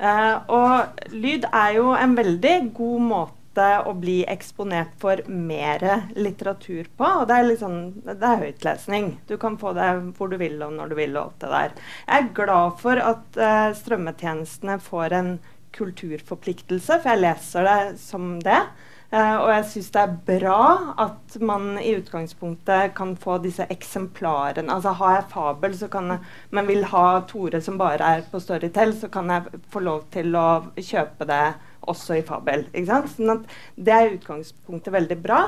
[0.00, 5.84] Uh, og lyd er jo en veldig god måte å bli eksponert for mer
[6.16, 7.04] litteratur på.
[7.04, 9.10] Og det er, liksom, det er høytlesning.
[9.28, 11.16] Du kan få det hvor du vil og når du vil.
[11.18, 11.74] og alt det der.
[12.06, 15.32] Jeg er glad for at uh, strømmetjenestene får en
[15.76, 18.62] kulturforpliktelse, for jeg leser det som det.
[19.10, 20.58] Uh, og jeg syns det er bra
[21.02, 24.70] at man i utgangspunktet kan få disse eksemplarene.
[24.70, 26.20] Altså Har jeg fabel, så kan jeg,
[26.54, 30.36] men vil ha Tore som bare er på Storytel, så kan jeg få lov til
[30.38, 31.42] å kjøpe det
[31.90, 32.62] også i fabel.
[32.70, 33.10] Ikke sant?
[33.16, 33.42] Sånn
[33.74, 35.40] det er i utgangspunktet veldig bra.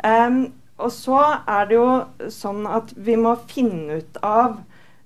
[0.00, 0.40] Um,
[0.80, 4.62] og så er det jo sånn at vi må finne ut av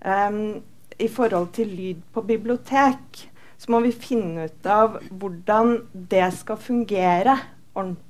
[0.06, 0.60] um,
[1.02, 3.24] I forhold til lyd på bibliotek,
[3.58, 5.80] så må vi finne ut av hvordan
[6.14, 7.40] det skal fungere
[7.74, 8.03] ordentlig.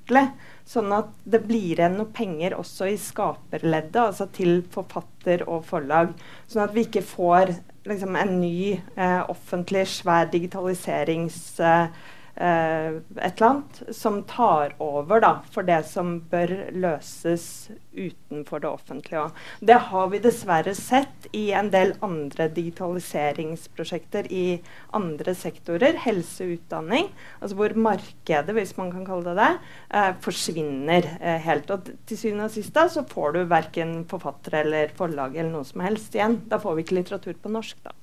[0.65, 6.15] Sånn at det blir igjen noe penger også i skaperleddet, altså til forfatter og forlag.
[6.49, 7.55] Sånn at vi ikke får
[7.89, 11.41] liksom, en ny eh, offentlig svær digitaliserings...
[11.61, 18.63] Eh, eh, et eller annet som tar over da, for det som bør løses utenfor
[18.65, 19.29] det offentlige.
[19.61, 24.59] Det har vi dessverre sett i en del andre digitaliseringsprosjekter i
[24.97, 26.01] andre sektorer.
[26.05, 27.11] Helse og utdanning.
[27.41, 29.53] Altså hvor markedet, hvis man kan kalle det det,
[29.95, 31.71] eh, forsvinner eh, helt.
[31.71, 35.85] Og til syvende og sist så får du verken forfattere eller forlag eller noe som
[35.85, 36.41] helst igjen.
[36.51, 37.95] Da får vi ikke litteratur på norsk, da.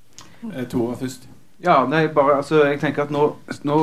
[0.53, 1.29] Eh, Tore først.
[1.61, 3.35] Ja, nei, bare, altså, jeg tenker at nå,
[3.69, 3.75] nå,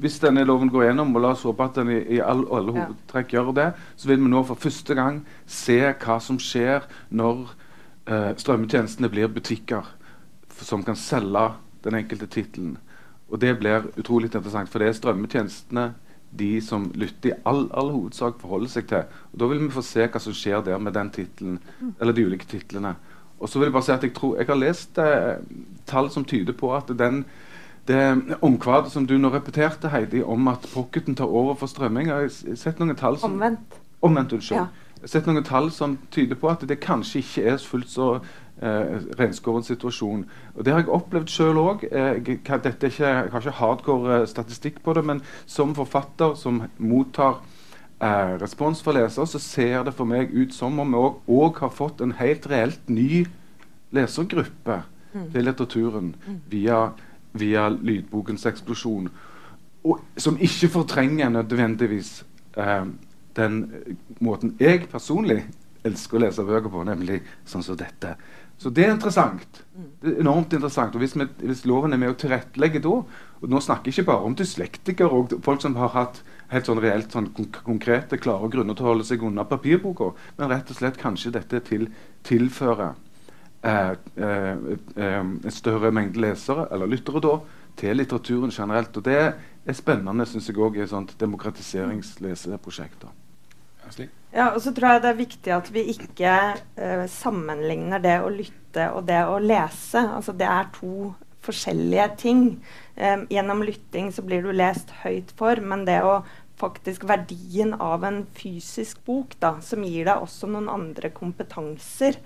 [0.00, 2.72] Hvis denne loven går gjennom, og la oss håpe at den i, i all, alle
[2.72, 3.66] hovedtrekk gjør det,
[3.96, 7.44] så vil vi nå for første gang se hva som skjer når
[8.08, 9.92] eh, strømmetjenestene blir butikker
[10.64, 11.50] som kan selge
[11.84, 12.78] den enkelte tittelen.
[13.28, 15.90] Og det blir utrolig interessant, for det er strømmetjenestene
[16.36, 19.04] de som lytter i all, all hovedsak forholder seg til.
[19.32, 21.94] Og Da vil vi få se hva som skjer der med den titlen, mm.
[22.00, 22.96] eller de ulike titlene.
[23.40, 25.36] Og så vil Jeg bare si at jeg tror, jeg har lest eh,
[25.86, 27.24] tall som tyder på at den,
[27.88, 32.16] det omkvadet som du nå repeterte, Heidi, om at pocketen tar over for strømming Jeg
[32.16, 33.80] har sett noen tall som Omvendt.
[34.02, 34.58] Omvendt, unnskyld.
[34.58, 34.66] Ja.
[34.96, 38.08] Jeg har sett noen tall som tyder på at det kanskje ikke er fullt så
[38.62, 40.24] eh, renskåren situasjon.
[40.54, 41.84] Og Det har jeg opplevd sjøl òg.
[41.90, 47.42] Eh, jeg, jeg, har ikke hardcore eh, statistikk på det, men som forfatter som mottar
[48.00, 52.02] respons fra leser, så ser det for meg ut som om vi òg har fått
[52.04, 53.24] en helt reelt ny
[53.96, 54.82] lesergruppe
[55.14, 55.30] mm.
[55.32, 56.40] til litteraturen mm.
[56.52, 56.80] via,
[57.32, 59.08] via, lydbokens eksplosjon.
[59.86, 62.24] Og, som ikke fortrenger nødvendigvis
[62.58, 62.88] eh,
[63.36, 63.62] den
[64.20, 65.44] måten jeg personlig
[65.86, 68.16] elsker å lese bøker på, nemlig sånn som dette.
[68.58, 69.62] Så det er interessant.
[69.76, 69.88] Mm.
[70.00, 70.94] Det er enormt interessant.
[70.96, 73.00] Og hvis, vi, hvis loven er med å tilrettelegge da
[73.36, 76.22] og Nå snakker jeg ikke bare om dyslektikere og folk som har hatt
[76.52, 80.70] helt sånn reelt sånn konkrete, klare grunner til å holde seg unna papirboka, men rett
[80.70, 81.88] og slett kanskje dette til,
[82.26, 82.94] tilfører
[83.66, 84.64] eh, eh,
[84.96, 87.36] eh, en større mengde lesere, eller lyttere, da,
[87.76, 88.96] til litteraturen generelt.
[88.96, 93.08] Og det er spennende, syns jeg òg, i et sånt demokratiseringsleseprosjekt.
[94.34, 96.32] Ja, og så tror jeg det er viktig at vi ikke
[96.76, 100.02] eh, sammenligner det å lytte og det å lese.
[100.02, 101.12] Altså det er to
[101.46, 102.42] forskjellige ting.
[102.96, 106.22] Um, gjennom lytting så blir du lest høyt for, men det å
[106.56, 112.16] faktisk verdien av en fysisk bok, da, som gir deg også noen andre kompetanser.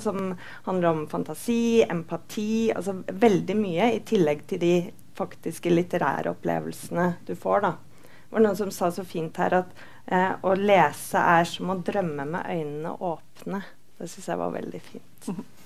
[0.00, 0.34] Som
[0.66, 4.74] handler om fantasi, empati, altså veldig mye, i tillegg til de
[5.16, 7.64] faktiske litterære opplevelsene du får.
[7.64, 7.72] da.
[8.28, 9.72] Det var noen som sa så fint her at
[10.06, 13.64] eh, å lese er som å drømme med øynene åpne.
[13.98, 15.32] Det syns jeg var veldig fint.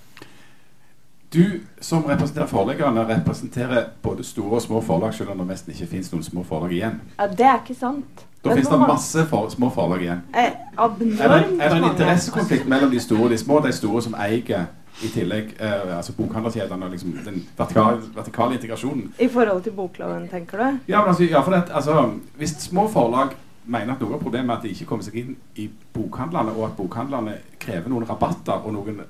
[1.33, 5.91] Du som representerer forleggerne, representerer både store og små forlag, selv om det nesten ikke
[5.91, 7.01] fins noen små forlag igjen.
[7.19, 8.27] Ja, Det er ikke sant.
[8.45, 10.21] Da fins det masse for, små forlag igjen.
[10.35, 13.61] Eh, er, det, er det en interessekonflikt mellom de store og de små?
[13.61, 14.69] De store som eier
[15.05, 19.11] i tillegg eh, altså bokhandlerkjedene og liksom den vertikale, vertikale, integrasjonen.
[19.21, 20.79] I forhold til bokloven, tenker du?
[20.89, 24.53] Ja, men altså, ja, for det, altså, Hvis små forlag mener at noe av problemet
[24.55, 28.63] er at de ikke kommer seg inn i bokhandlene, og at bokhandlene krever noen rabatter
[28.63, 29.03] og noen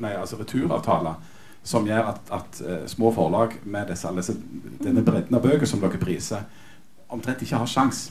[0.00, 1.14] nei, altså returavtaler
[1.64, 4.36] som gjør at, at uh, små forlag med disse, disse,
[4.82, 6.44] denne bredden av bøker som dere priser,
[7.12, 8.08] omtrent ikke har sjans.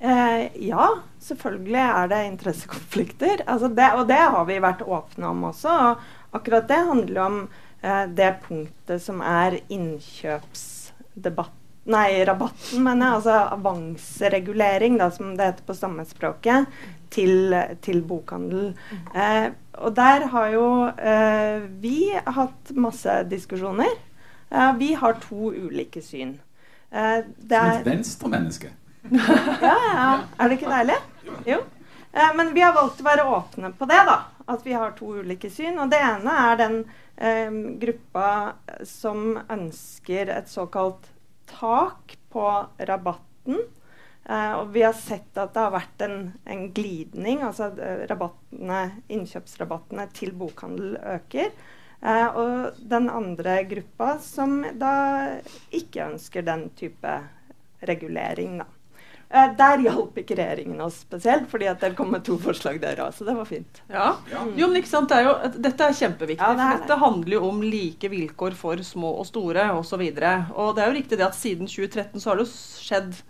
[0.00, 0.86] Eh, ja,
[1.20, 3.42] selvfølgelig er det interessekonflikter.
[3.46, 5.74] Altså det, og det har vi vært åpne om også.
[5.90, 7.40] Og akkurat det handler om
[7.82, 11.56] eh, det punktet som er innkjøpsdebatt
[11.90, 13.16] Nei, rabatten, mener jeg.
[13.16, 16.66] Altså avanseregulering, da, som det heter på stammespråket,
[17.10, 18.74] til, til bokhandel.
[19.16, 19.46] Eh,
[19.80, 23.92] og der har jo eh, vi hatt masse diskusjoner.
[24.50, 26.36] Eh, vi har to ulike syn.
[26.90, 28.72] Eh, Som et venstremenneske?
[29.10, 30.08] ja, ja.
[30.38, 30.98] Er det ikke deilig?
[31.48, 31.60] Jo.
[32.12, 34.18] Eh, men vi har valgt å være åpne på det, da.
[34.50, 35.78] At vi har to ulike syn.
[35.78, 36.78] Og det ene er den
[37.16, 37.50] eh,
[37.82, 38.28] gruppa
[38.86, 41.08] som ønsker et såkalt
[41.50, 42.46] tak på
[42.88, 43.62] rabatten
[44.28, 47.40] Uh, og vi har sett at det har vært en, en glidning.
[47.46, 51.54] Altså eh, rabattene, innkjøpsrabattene til bokhandel øker.
[52.00, 54.92] Uh, og den andre gruppa som da
[55.76, 57.16] ikke ønsker den type
[57.88, 58.68] regulering, da.
[59.30, 63.02] Uh, der hjalp ikke regjeringen oss spesielt, fordi at det kom med to forslag der
[63.02, 63.12] òg.
[63.16, 63.82] Så det var fint.
[63.88, 64.12] Ja.
[64.30, 64.44] ja.
[64.58, 66.44] Jo, men ikke sant, det er jo, Dette er kjempeviktig.
[66.44, 70.06] Ja, det er for dette handler jo om like vilkår for små og store osv.
[70.06, 72.52] Og, så og det er jo riktig det at siden 2013 så har det jo
[72.54, 73.22] skjedd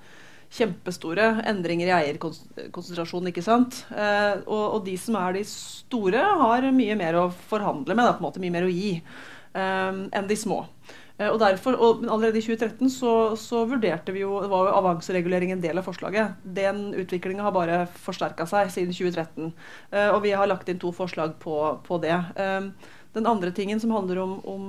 [0.50, 3.28] kjempestore endringer i eierkonsentrasjon.
[3.30, 3.84] ikke sant?
[3.94, 8.16] Eh, og, og, de som er de store, har mye mer å forhandle med, da,
[8.16, 10.64] på en måte mye mer å gi eh, enn de små.
[11.20, 14.76] Eh, og derfor, og Allerede i 2013 så, så, vurderte vi jo det var jo
[14.80, 16.40] avanseregulering en del av forslaget.
[16.42, 19.52] Den utviklinga har bare forsterka seg siden 2013.
[19.92, 22.16] Eh, og vi har lagt inn to forslag på, på det.
[23.10, 24.66] Den andre tingen som handler om, om,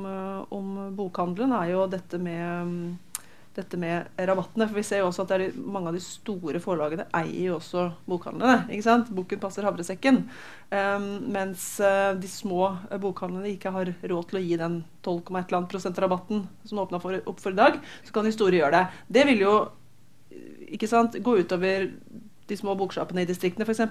[0.50, 2.98] om bokhandelen, er jo dette med
[3.56, 4.68] dette med rabattene.
[4.70, 7.88] For vi ser jo også at de, mange av de store forlagene eier jo også
[8.10, 8.68] bokhandlene.
[8.72, 9.12] ikke sant?
[9.16, 10.24] Boken passer havresekken.
[10.72, 12.72] Um, mens uh, de små
[13.04, 17.60] bokhandlene ikke har råd til å gi den 12,1% rabatten som åpna opp for i
[17.60, 19.06] dag, så kan de store gjøre det.
[19.20, 19.56] Det vil jo
[20.72, 21.90] ikke sant, gå utover
[22.52, 23.84] de små boksjappene i distriktene f.eks.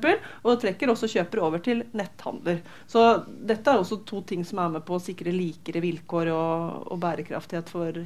[0.45, 2.61] Og trekker også kjøpere over til netthandler.
[2.91, 6.91] Så dette er også to ting som er med på å sikre likere vilkår og,
[6.93, 8.03] og bærekraftighet for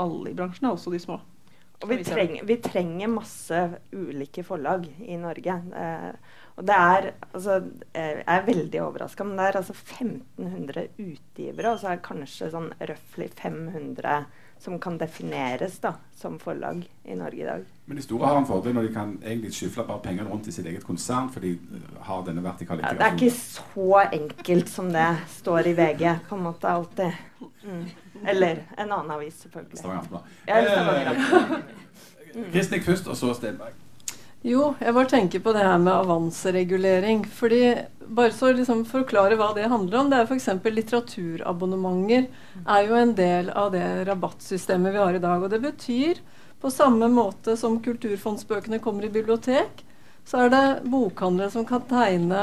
[0.00, 1.20] alle i bransjen, også de små.
[1.80, 3.60] Og vi, treng, vi, trenger masse
[3.96, 5.54] ulike forlag i Norge.
[5.80, 6.10] Eh,
[6.60, 7.56] og det er altså,
[7.94, 12.04] eh, Jeg er veldig overraska, men det er altså 1500 utgivere, og så er det
[12.04, 14.18] kanskje sånn røftlig 500
[14.60, 17.64] som kan defineres da, som forlag i Norge i dag.
[17.88, 20.52] Men de store har en fordel når de kan egentlig skyfle bare pengene rundt i
[20.52, 21.54] sitt eget konsern, for de
[22.06, 25.08] har denne vertikale ja, Det er ikke så enkelt som det
[25.40, 27.12] står i VG, på en måte alltid.
[27.64, 27.84] Mm.
[28.28, 29.78] Eller en annen avis, selvfølgelig.
[29.78, 31.62] Stavanger Aftenblad.
[32.30, 33.74] Eh, Kristnik først, og så Stenberg.
[34.40, 37.26] Jo, jeg bare tenker på det her med avanseregulering.
[37.28, 37.76] fordi
[38.10, 40.08] Bare så liksom forklare hva det handler om.
[40.10, 40.48] Det er f.eks.
[40.64, 42.26] litteraturabonnementer
[42.66, 45.44] er jo en del av det rabattsystemet vi har i dag.
[45.44, 46.18] Og det betyr,
[46.60, 49.84] på samme måte som kulturfondsbøkene kommer i bibliotek,
[50.24, 52.42] så er det bokhandlere som kan tegne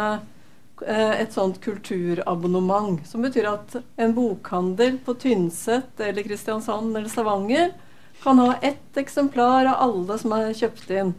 [0.85, 3.01] eh, et sånt kulturabonnement.
[3.09, 7.73] Som betyr at en bokhandel på Tynset eller Kristiansand eller Stavanger
[8.23, 11.17] kan ha ett eksemplar av alle som er kjøpt inn.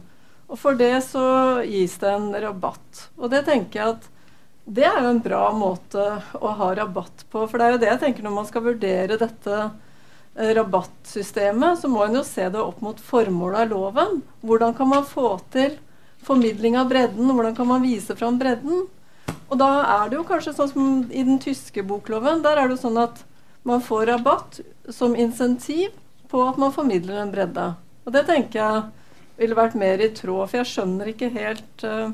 [0.49, 1.25] Og for det så
[1.65, 3.09] gis det en rabatt.
[3.19, 4.07] Og det tenker jeg at
[4.69, 6.05] det er jo en bra måte
[6.37, 7.45] å ha rabatt på.
[7.49, 11.89] For det er jo det jeg tenker når man skal vurdere dette eh, rabattsystemet, så
[11.89, 14.21] må en jo se det opp mot formålet av loven.
[14.45, 15.77] Hvordan kan man få til
[16.25, 17.33] formidling av bredden?
[17.33, 18.85] Hvordan kan man vise fram bredden?
[19.49, 22.43] Og da er det jo kanskje sånn som i den tyske bokloven.
[22.45, 23.23] Der er det jo sånn at
[23.65, 24.61] man får rabatt
[24.93, 25.93] som insentiv
[26.29, 27.71] på at man formidler en bredde.
[28.05, 28.83] Og det tenker jeg
[29.39, 30.49] ville vært mer i tråd.
[30.49, 32.11] For jeg skjønner ikke helt uh,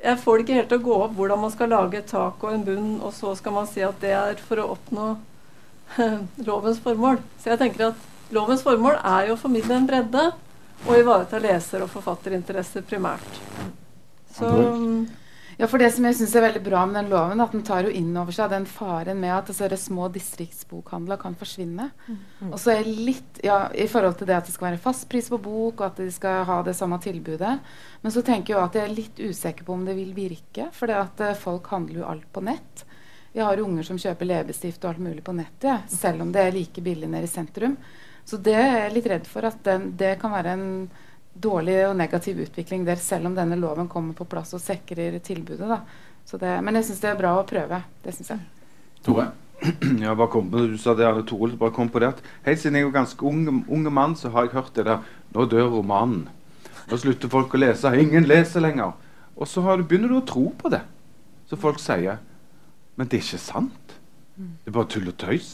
[0.00, 2.44] Jeg får det ikke helt til å gå opp hvordan man skal lage et tak
[2.44, 5.08] og en bunn, og så skal man si at det er for å oppnå
[5.98, 7.20] uh, lovens formål.
[7.40, 10.30] Så jeg tenker at lovens formål er jo å formidle en bredde
[10.86, 13.40] og ivareta leser- og forfatterinteresser primært.
[14.32, 14.48] Så
[15.60, 17.84] ja, for det som jeg synes er veldig bra med den loven, at den tar
[17.84, 21.90] jo inn over seg den faren med at altså, små distriktsbokhandler kan forsvinne.
[22.06, 22.48] Mm.
[22.48, 25.28] Og så er litt ja, I forhold til det at det skal være fast pris
[25.28, 27.58] på bok, og at de skal ha det samme tilbudet.
[28.00, 30.70] Men så tenker jeg at jeg er litt usikker på om det vil virke.
[30.76, 32.86] For det at uh, folk handler jo alt på nett.
[33.34, 36.42] Vi har unger som kjøper leppestift og alt mulig på nettet, ja, selv om det
[36.42, 37.76] er like billig nede i sentrum.
[38.24, 40.66] Så det er jeg litt redd for at den, det kan være en
[41.42, 45.80] dårlig og negativ utvikling der, selv om denne loven kommer på plass og sikrer tilbudet.
[46.30, 47.80] Det, men jeg syns det er bra å prøve.
[48.04, 48.44] Det syns jeg.
[49.06, 49.30] Tore?
[50.00, 52.86] Ja, bare kom du sa det, Tore, bare kom på det at Helt siden jeg
[52.86, 55.02] var ganske unge, unge mann, så har jeg hørt det der
[55.34, 56.22] Nå dør romanen.
[56.88, 57.92] Nå slutter folk å lese.
[58.00, 58.96] Ingen leser lenger.
[59.36, 60.80] Og så du, begynner du å tro på det.
[61.50, 62.18] Så folk sier
[62.96, 63.94] Men det er ikke sant.
[64.34, 65.52] Det er bare tull og tøys.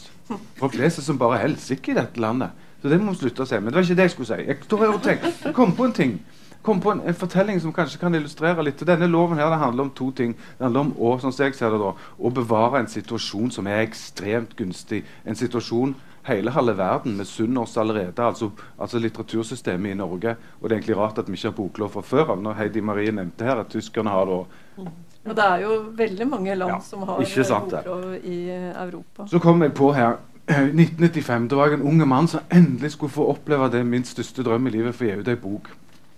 [0.57, 2.55] Folk leser som bare helsike i dette landet.
[2.87, 3.57] Så det må vi slutte å si.
[3.59, 4.45] Men det var ikke det jeg skulle si.
[4.47, 4.59] Jeg,
[5.03, 6.19] tenk, jeg kom på en ting.
[6.63, 8.85] kom på en, en, fortelling som kanskje kan illustrere litt.
[8.87, 10.37] Denne loven her, det handler om to ting.
[10.59, 13.83] Det handler om å, sånn jeg ser det da, å bevare en situasjon som er
[13.83, 15.01] ekstremt gunstig.
[15.27, 15.97] En situasjon
[16.29, 18.23] hele halve verden misunner oss allerede.
[18.23, 20.37] Altså, altså, litteratursystemet i Norge.
[20.61, 22.47] Og det er egentlig rart at vi ikke har boklov fra før av.
[22.47, 24.31] Når Heidi Marie nevnte her at tyskerne har.
[24.31, 24.87] Og,
[25.27, 29.27] og det er jo veldig mange land ja, som har boklov i Europa.
[29.27, 32.93] Så kom jeg på her 1995 eh, da var jeg en unge mann som endelig
[32.95, 35.71] skulle få oppleve det min største drøm i livet, for å gi ut ei bok.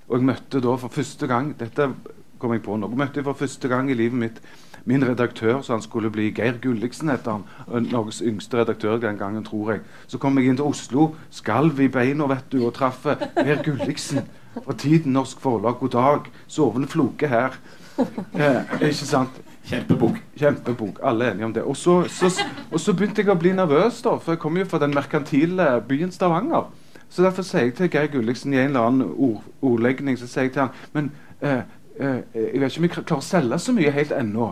[0.08, 1.90] Og jeg møtte da for første gang dette
[2.38, 4.42] kom jeg på nå, møtte jeg for første gang i livet mitt
[4.88, 7.88] min redaktør, så han skulle bli Geir Gulliksen, heter han.
[7.90, 9.82] Norges yngste redaktør den gangen, tror jeg.
[10.08, 14.24] Så kom jeg inn til Oslo, skalv i beina, vet du, og traff Geir Gulliksen
[14.54, 15.76] fra Tiden Norsk Forlag.
[15.82, 16.30] God dag.
[16.46, 17.58] Sovende floke her.
[17.98, 19.40] Eh, ikke sant?
[19.68, 20.16] Kjempebok.
[20.36, 21.62] Kjempebok, Alle er enige om det.
[21.62, 24.68] Og så, så, og så, begynte jeg å bli nervøs, da, for jeg kommer jo
[24.70, 26.70] fra den merkantile byen Stavanger.
[27.08, 30.48] Så derfor sier jeg til Geir Gulliksen i en eller annen ord, ordlegning så sier
[30.48, 31.10] jeg til han, Men
[31.40, 31.60] eh,
[32.00, 34.50] eh, jeg vet ikke om jeg klarer å selge så mye helt ennå.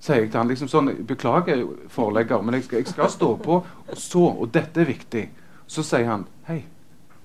[0.00, 3.60] Sier jeg til han, liksom sånn, Beklager, forlegger, men jeg skal, jeg skal stå på.
[3.86, 5.26] Og så, og dette er viktig,
[5.70, 6.64] så sier han Hei,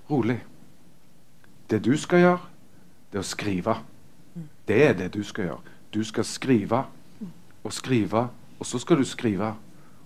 [0.10, 0.40] rolig.
[1.70, 2.52] Det du skal gjøre,
[3.10, 3.80] det er å skrive.
[4.68, 5.74] Det er det du skal gjøre.
[5.94, 6.84] Du skal skrive
[7.66, 8.28] og skrive,
[8.60, 9.54] og så skal du skrive.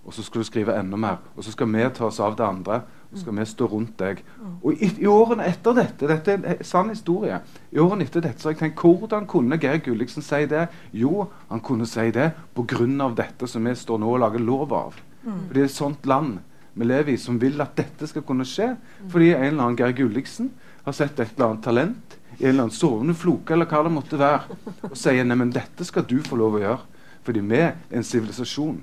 [0.00, 1.18] Og så skal du skrive enda mer.
[1.36, 2.80] Og så skal vi ta oss av det andre.
[3.10, 4.22] Og så skal vi stå rundt deg.
[4.62, 7.36] Og i, i, årene etter dette Dette er en sann historie.
[7.70, 10.68] I årene etter dette så har jeg tenkt hvordan kunne Geir Gulliksen si det?
[10.96, 13.10] Jo, han kunne si det pga.
[13.16, 14.96] dette som vi står nå og lager lov av.
[15.22, 15.46] Mm.
[15.46, 16.38] For det er et sånt land
[16.72, 18.76] vi lever i, som vil at dette skal kunne skje.
[19.10, 20.50] Fordi en eller annen Geir Gulliksen
[20.84, 23.92] har sett et eller annet talent i en eller annen sovende floke eller hva det
[23.92, 24.56] måtte være,
[24.88, 26.99] og sier nei, men dette skal du få lov å gjøre.
[27.30, 28.80] Fordi vi er en sivilisasjon.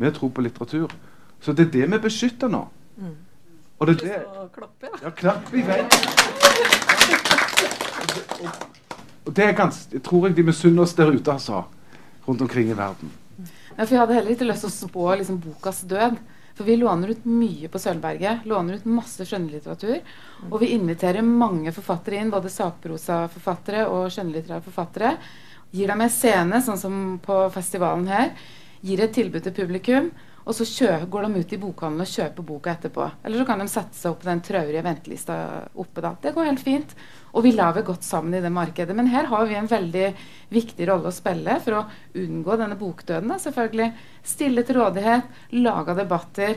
[0.00, 0.92] Vi tror på litteratur.
[1.40, 2.62] Så det er det vi beskytter nå.
[2.96, 3.10] Mm.
[3.76, 5.00] Og det er det klappe, ja.
[5.02, 5.82] ja, klapp i vei.
[9.26, 11.66] Og det er ganske, jeg tror jeg de misunner oss der ute, altså.
[12.24, 13.12] Rundt omkring i verden.
[13.76, 16.16] Ja, for Jeg hadde heller ikke lyst til å spå liksom, bokas død.
[16.56, 18.48] For vi låner ut mye på Sølvberget.
[18.48, 20.00] Låner ut masse skjønnlitteratur.
[20.48, 25.14] Og vi inviterer mange forfattere inn, både sakprosaforfattere og skjønnlitterære forfattere.
[25.70, 28.34] Gir dem en scene, sånn som på festivalen her.
[28.82, 30.10] Gir et tilbud til publikum.
[30.48, 33.04] Og så kjøper, går de ut i bokhandelen og kjøper boka etterpå.
[33.22, 35.36] Eller så kan de sette seg opp på den traurige ventelista
[35.78, 36.14] oppe da.
[36.22, 36.94] Det går helt fint.
[37.36, 38.96] Og vi lager godt sammen i det markedet.
[38.96, 40.08] Men her har vi en veldig
[40.50, 41.84] viktig rolle å spille for å
[42.18, 43.30] unngå denne bokdøden.
[43.30, 43.92] Da, selvfølgelig.
[44.26, 46.56] Stille til rådighet, lage debatter,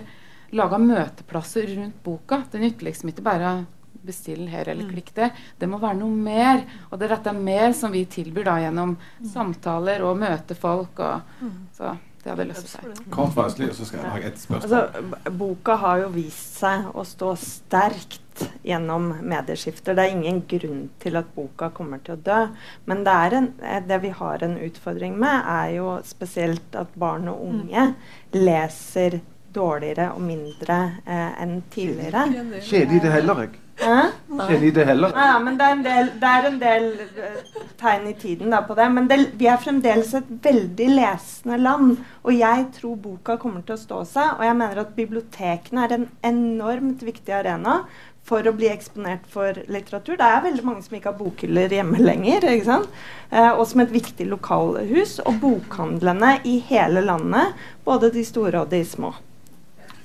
[0.58, 2.42] lage møteplasser rundt boka.
[2.50, 3.56] Det nytter liksom ikke bare
[4.04, 5.32] å bestille her eller klikk det'.
[5.60, 6.64] Det må være noe mer.
[6.92, 9.30] Og det er dette mer som vi tilbyr da gjennom mm.
[9.34, 11.00] samtaler og møte folk.
[11.00, 11.62] Og, mm.
[11.78, 13.00] så det hadde løst seg.
[13.12, 14.76] Kort og så skal jeg ha et spørsmål.
[14.80, 19.98] Altså, boka har jo vist seg å stå sterkt gjennom medieskifter.
[19.98, 22.40] Det er ingen grunn til at boka kommer til å dø.
[22.88, 23.52] Men det, en,
[23.90, 28.40] det vi har en utfordring med, er jo spesielt at barn og unge mm.
[28.40, 29.20] leser
[29.54, 32.24] dårligere og mindre eh, enn tidligere.
[32.64, 33.44] Kjedelig det heller,
[33.84, 34.12] jeg.
[34.34, 35.18] Kjenner det heller.
[35.18, 38.78] Ja, men det er en del, er en del uh, tegn i tiden da, på
[38.80, 38.88] det.
[38.96, 41.98] Men det, vi er fremdeles et veldig lesende land.
[42.24, 44.34] Og jeg tror boka kommer til å stå seg.
[44.38, 47.82] Og jeg mener at bibliotekene er en enormt viktig arena
[48.24, 50.16] for å bli eksponert for litteratur.
[50.20, 52.48] Det er veldig mange som ikke har bokhyller hjemme lenger.
[52.54, 53.04] ikke sant?
[53.30, 55.20] Eh, og som et viktig lokalhus.
[55.28, 59.14] Og bokhandlene i hele landet, både de store og de små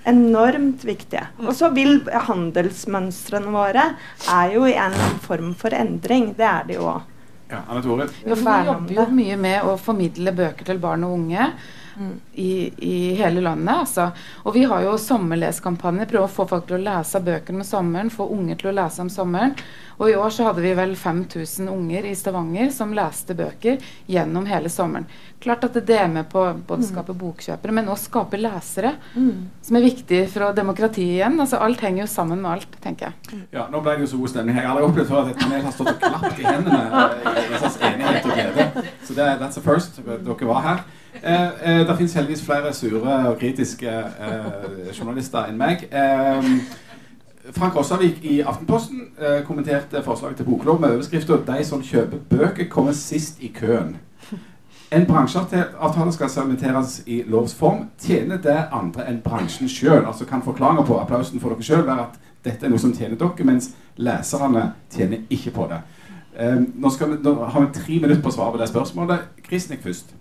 [0.09, 1.27] enormt viktige.
[1.45, 3.85] Og så vil handelsmønstrene våre
[4.33, 6.33] er jo i en form for endring.
[6.39, 7.15] Det er de jo òg.
[7.49, 8.07] Ja, Anne Tore?
[8.13, 11.53] vi jobber jo mye med å formidle bøker til barn og unge.
[11.99, 12.21] Mm.
[12.35, 13.75] I, I, hele landet.
[13.75, 14.11] Altså.
[14.45, 16.09] Og vi har jo sommerleskampanjer.
[16.11, 18.13] Prøve å få folk til å lese bøker om sommeren.
[18.15, 19.57] Få unger til å lese om sommeren.
[19.99, 24.47] Og i år så hadde vi vel 5000 unger i Stavanger som leste bøker gjennom
[24.47, 25.09] hele sommeren.
[25.43, 26.87] Klart at det er med på både å mm.
[26.87, 28.93] skape bokkjøpere, men også skape lesere.
[29.19, 29.49] Mm.
[29.67, 31.41] Som er viktig for demokratiet igjen.
[31.43, 33.43] Altså Alt henger jo sammen med alt, tenker jeg.
[33.55, 34.59] Ja, Nå ble det jo så god stemning.
[34.59, 36.81] Jeg har aldri opplevd før at et panel har stått og klappet i hendene
[37.35, 38.87] i en slags enighet og glede.
[39.03, 39.99] Så det, that's a first.
[40.07, 40.87] Dere var her.
[41.23, 45.89] Eh, eh, det finnes heldigvis flere sure og kritiske eh, journalister enn meg.
[45.91, 46.51] Eh,
[47.57, 49.07] Frank Rossavik i Aftenposten
[49.47, 53.97] kommenterte forslaget til boklov med overskrifta 'De som kjøper bøker, kommer sist i køen'.
[54.93, 57.91] En bransjeavtale skal sementeres i lovs form.
[57.99, 60.07] Tjener det andre enn bransjen sjøl?
[60.07, 63.16] Altså kan forklaringa på applausen for dere sjøl være at dette er noe som tjener
[63.16, 65.81] dere, mens leserne tjener ikke på det.
[66.41, 69.19] Um, nå, vi, nå, har vi tre minutter på å svare på det spørsmålet.
[69.49, 70.18] Krisnik først.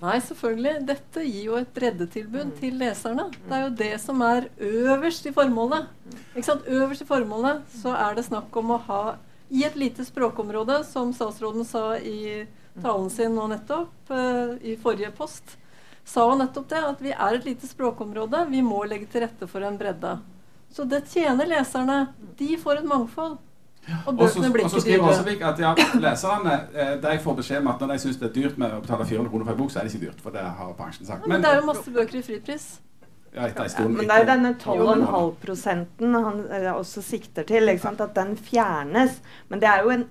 [0.00, 0.86] Nei, selvfølgelig.
[0.88, 2.54] Dette gir jo et breddetilbud mm.
[2.60, 3.26] til leserne.
[3.44, 5.90] Det er jo det som er øverst i formålet.
[6.32, 6.68] Ikke sant?
[6.68, 9.02] Øverst i formålet så er det snakk om å ha
[9.50, 12.46] i et lite språkområde, som statsråden sa i
[12.80, 15.56] talen sin nå nettopp, uh, i forrige post,
[16.06, 18.44] sa hun nettopp det, at vi er et lite språkområde.
[18.50, 20.16] Vi må legge til rette for en bredde.
[20.70, 22.04] Så det tjener leserne.
[22.38, 23.36] De får et mangfold.
[24.06, 25.06] Og bøkene blir ikke dyrere.
[25.06, 25.72] Og så skriver at ja,
[26.04, 28.80] leserne eh, de får beskjed om at når de syns det er dyrt med å
[28.84, 30.22] betale 400 kroner for en bok, så er det ikke dyrt.
[30.24, 31.26] For det har bransjen sagt.
[31.26, 32.68] Men, men, det er jo masse bøker i fripris.
[33.30, 37.70] Ja, ja, men det er jo denne 12,5 prosenten han eh, også sikter til.
[37.70, 39.20] At den fjernes.
[39.48, 40.04] Men det er jo en,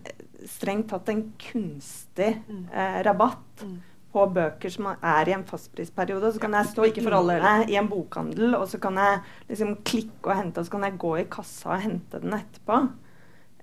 [0.47, 2.65] strengt tatt en kunstig mm.
[2.71, 3.67] eh, rabatt.
[3.67, 3.77] Mm
[4.09, 6.31] på bøker som er i en fastprisperiode.
[6.33, 7.37] Så kan jeg stå ikke for alle
[7.69, 9.19] i en bokhandel, og så kan jeg
[9.51, 12.79] liksom klikke og hente, og så kan jeg gå i kassa og hente den etterpå.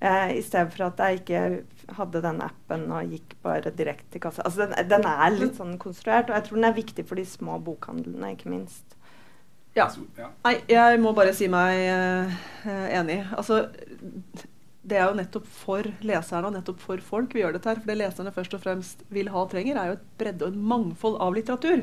[0.01, 4.23] Eh, I stedet for at jeg ikke hadde den appen og gikk bare direkte til
[4.27, 4.45] kassa.
[4.45, 7.25] Altså den, den, er litt sånn konstruert, og jeg tror den er viktig for de
[7.29, 8.97] små bokhandlene, ikke minst.
[9.77, 9.91] Ja.
[10.45, 12.37] Nei, jeg må bare si meg eh,
[12.97, 13.21] enig.
[13.37, 13.67] Altså
[14.87, 17.81] det er jo nettopp for leserne og nettopp for folk vi gjør dette her.
[17.83, 20.55] For det leserne først og fremst vil ha og trenger, er jo et bredde og
[20.55, 21.83] et mangfold av litteratur.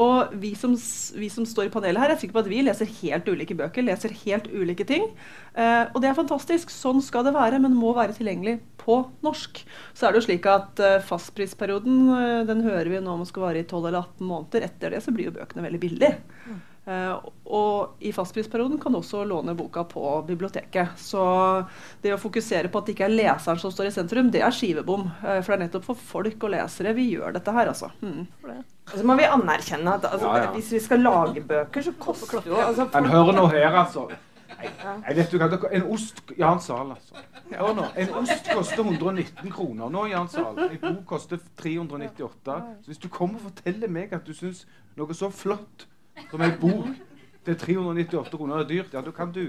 [0.00, 0.76] Og vi som,
[1.20, 3.84] vi som står i panelet her, er sikre på at vi leser helt ulike bøker,
[3.84, 5.10] leser helt ulike ting.
[5.58, 6.72] Eh, og det er fantastisk.
[6.72, 9.60] Sånn skal det være, men må være tilgjengelig på norsk.
[9.92, 13.50] Så er det jo slik at eh, fastprisperioden eh, den hører vi nå om skal
[13.50, 14.68] vare i 12 eller 18 måneder.
[14.70, 16.14] Etter det så blir jo bøkene veldig billige.
[16.88, 17.20] Uh,
[17.52, 20.94] og i fastprisperioden kan du også låne boka på biblioteket.
[20.96, 21.20] Så
[22.00, 24.54] det å fokusere på at det ikke er leseren som står i sentrum, det er
[24.54, 25.04] skivebom.
[25.20, 27.90] Uh, for det er nettopp for folk og lesere vi gjør dette her, altså.
[28.00, 28.24] Mm.
[28.88, 30.54] Og så må vi anerkjenne at altså, ja, ja.
[30.54, 34.06] hvis vi skal lage bøker, så koster det jo altså, Men hør nå her, altså.
[34.58, 37.20] Jeg, vet du hva, En ost Jan Sahl, altså.
[37.52, 37.84] Hør nå.
[38.00, 40.56] En ost koster 119 kroner nå, Jan Sahl.
[40.70, 42.58] En bok koster 398.
[42.80, 44.64] Så hvis du kommer og forteller meg at du syns
[44.96, 45.84] noe så flott
[46.30, 46.88] som en bok
[47.46, 49.46] til 398 kroner Det er dyrt, ja, da kan du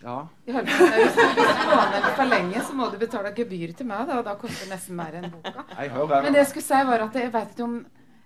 [0.00, 0.16] ja.
[0.46, 4.06] Hvis du låner for lenge, så må du betale gebyr til meg.
[4.08, 5.66] Da, da koster det nesten mer enn boka.
[5.76, 7.74] Men det jeg skulle si, var at jeg vet ikke om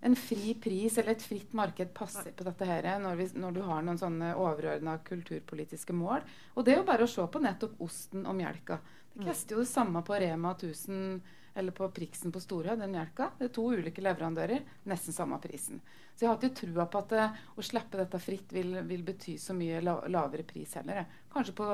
[0.05, 3.63] en fri pris eller et fritt marked passer på dette her når, vi, når du
[3.65, 6.23] har noen sånne overordna kulturpolitiske mål.
[6.55, 8.79] Og det er jo bare å se på nettopp osten og melka.
[9.15, 11.17] Det koster jo det samme på Rema 1000
[11.55, 13.31] eller på Priksen på Storøy, den melka.
[13.39, 15.81] Det er to ulike leverandører, nesten samme prisen.
[16.15, 19.37] Så jeg har ikke trua på at uh, å slippe dette fritt vil, vil bety
[19.41, 21.07] så mye la, lavere pris heller.
[21.33, 21.69] Kanskje på,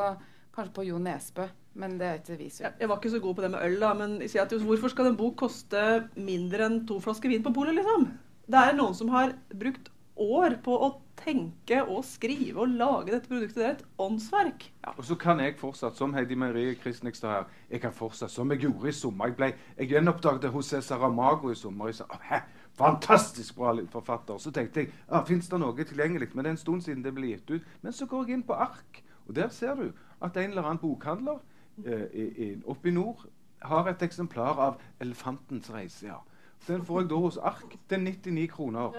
[0.56, 1.48] kanskje på Jo Nesbø,
[1.80, 2.72] men det er ikke vi så.
[2.80, 5.10] Jeg var ikke så god på det med øl, da, men si at, hvorfor skal
[5.10, 8.10] en bok koste mindre enn to flasker vin på polet, liksom?
[8.50, 10.90] Det er noen som har brukt år på å
[11.24, 13.56] tenke og skrive og lage dette produktet.
[13.56, 14.66] Det er et åndsverk.
[14.86, 14.94] Ja.
[14.96, 18.64] Og så kan jeg fortsatt, som Heidi Marie Kristnikstad her, jeg kan fortsatt, som jeg
[18.66, 19.30] gjorde i sommer.
[19.30, 21.92] Jeg, ble, jeg gjenoppdaget José Saramago i sommer.
[21.92, 22.40] Jeg sa, Hæ?
[22.80, 24.38] Fantastisk bra forfatter.
[24.38, 26.30] Så tenkte jeg ah, fins det noe tilgjengelig.
[26.34, 27.66] Men det er en stund siden det ble gitt ut.
[27.82, 29.90] Men så går jeg inn på ark, og der ser du
[30.20, 31.42] at en eller annen bokhandler
[31.84, 33.26] eh, oppe i nord
[33.60, 36.06] har et eksemplar av 'Elefantens reise'.
[36.06, 36.20] ja.
[36.66, 38.92] Den får jeg da hos Ark til 99 kroner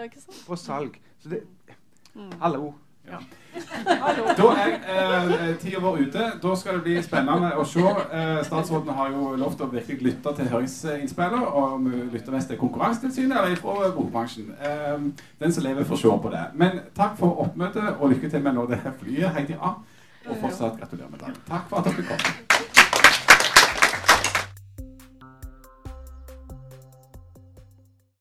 [0.47, 1.01] på salg.
[1.19, 1.43] Så det.
[2.39, 2.73] Hallo.
[3.07, 3.17] Ja.
[4.37, 6.25] Da er eh, tida vår ute.
[6.43, 7.83] Da skal det bli spennende å se.
[7.83, 11.47] Eh, statsråden har jo lovt å virkelig lytte til høringsinnspillene.
[11.61, 14.53] Om hun lytter mest til Konkurransetilsynet eller fra bokbransjen.
[14.59, 15.07] Eh,
[15.41, 16.45] den som lever, får se på det.
[16.53, 19.33] Men takk for oppmøtet, og lykke til med nå det flyet.
[19.35, 19.75] Heidi A.
[20.27, 21.41] Og fortsatt gratulerer med dagen.
[21.49, 22.80] Takk for at dere kom.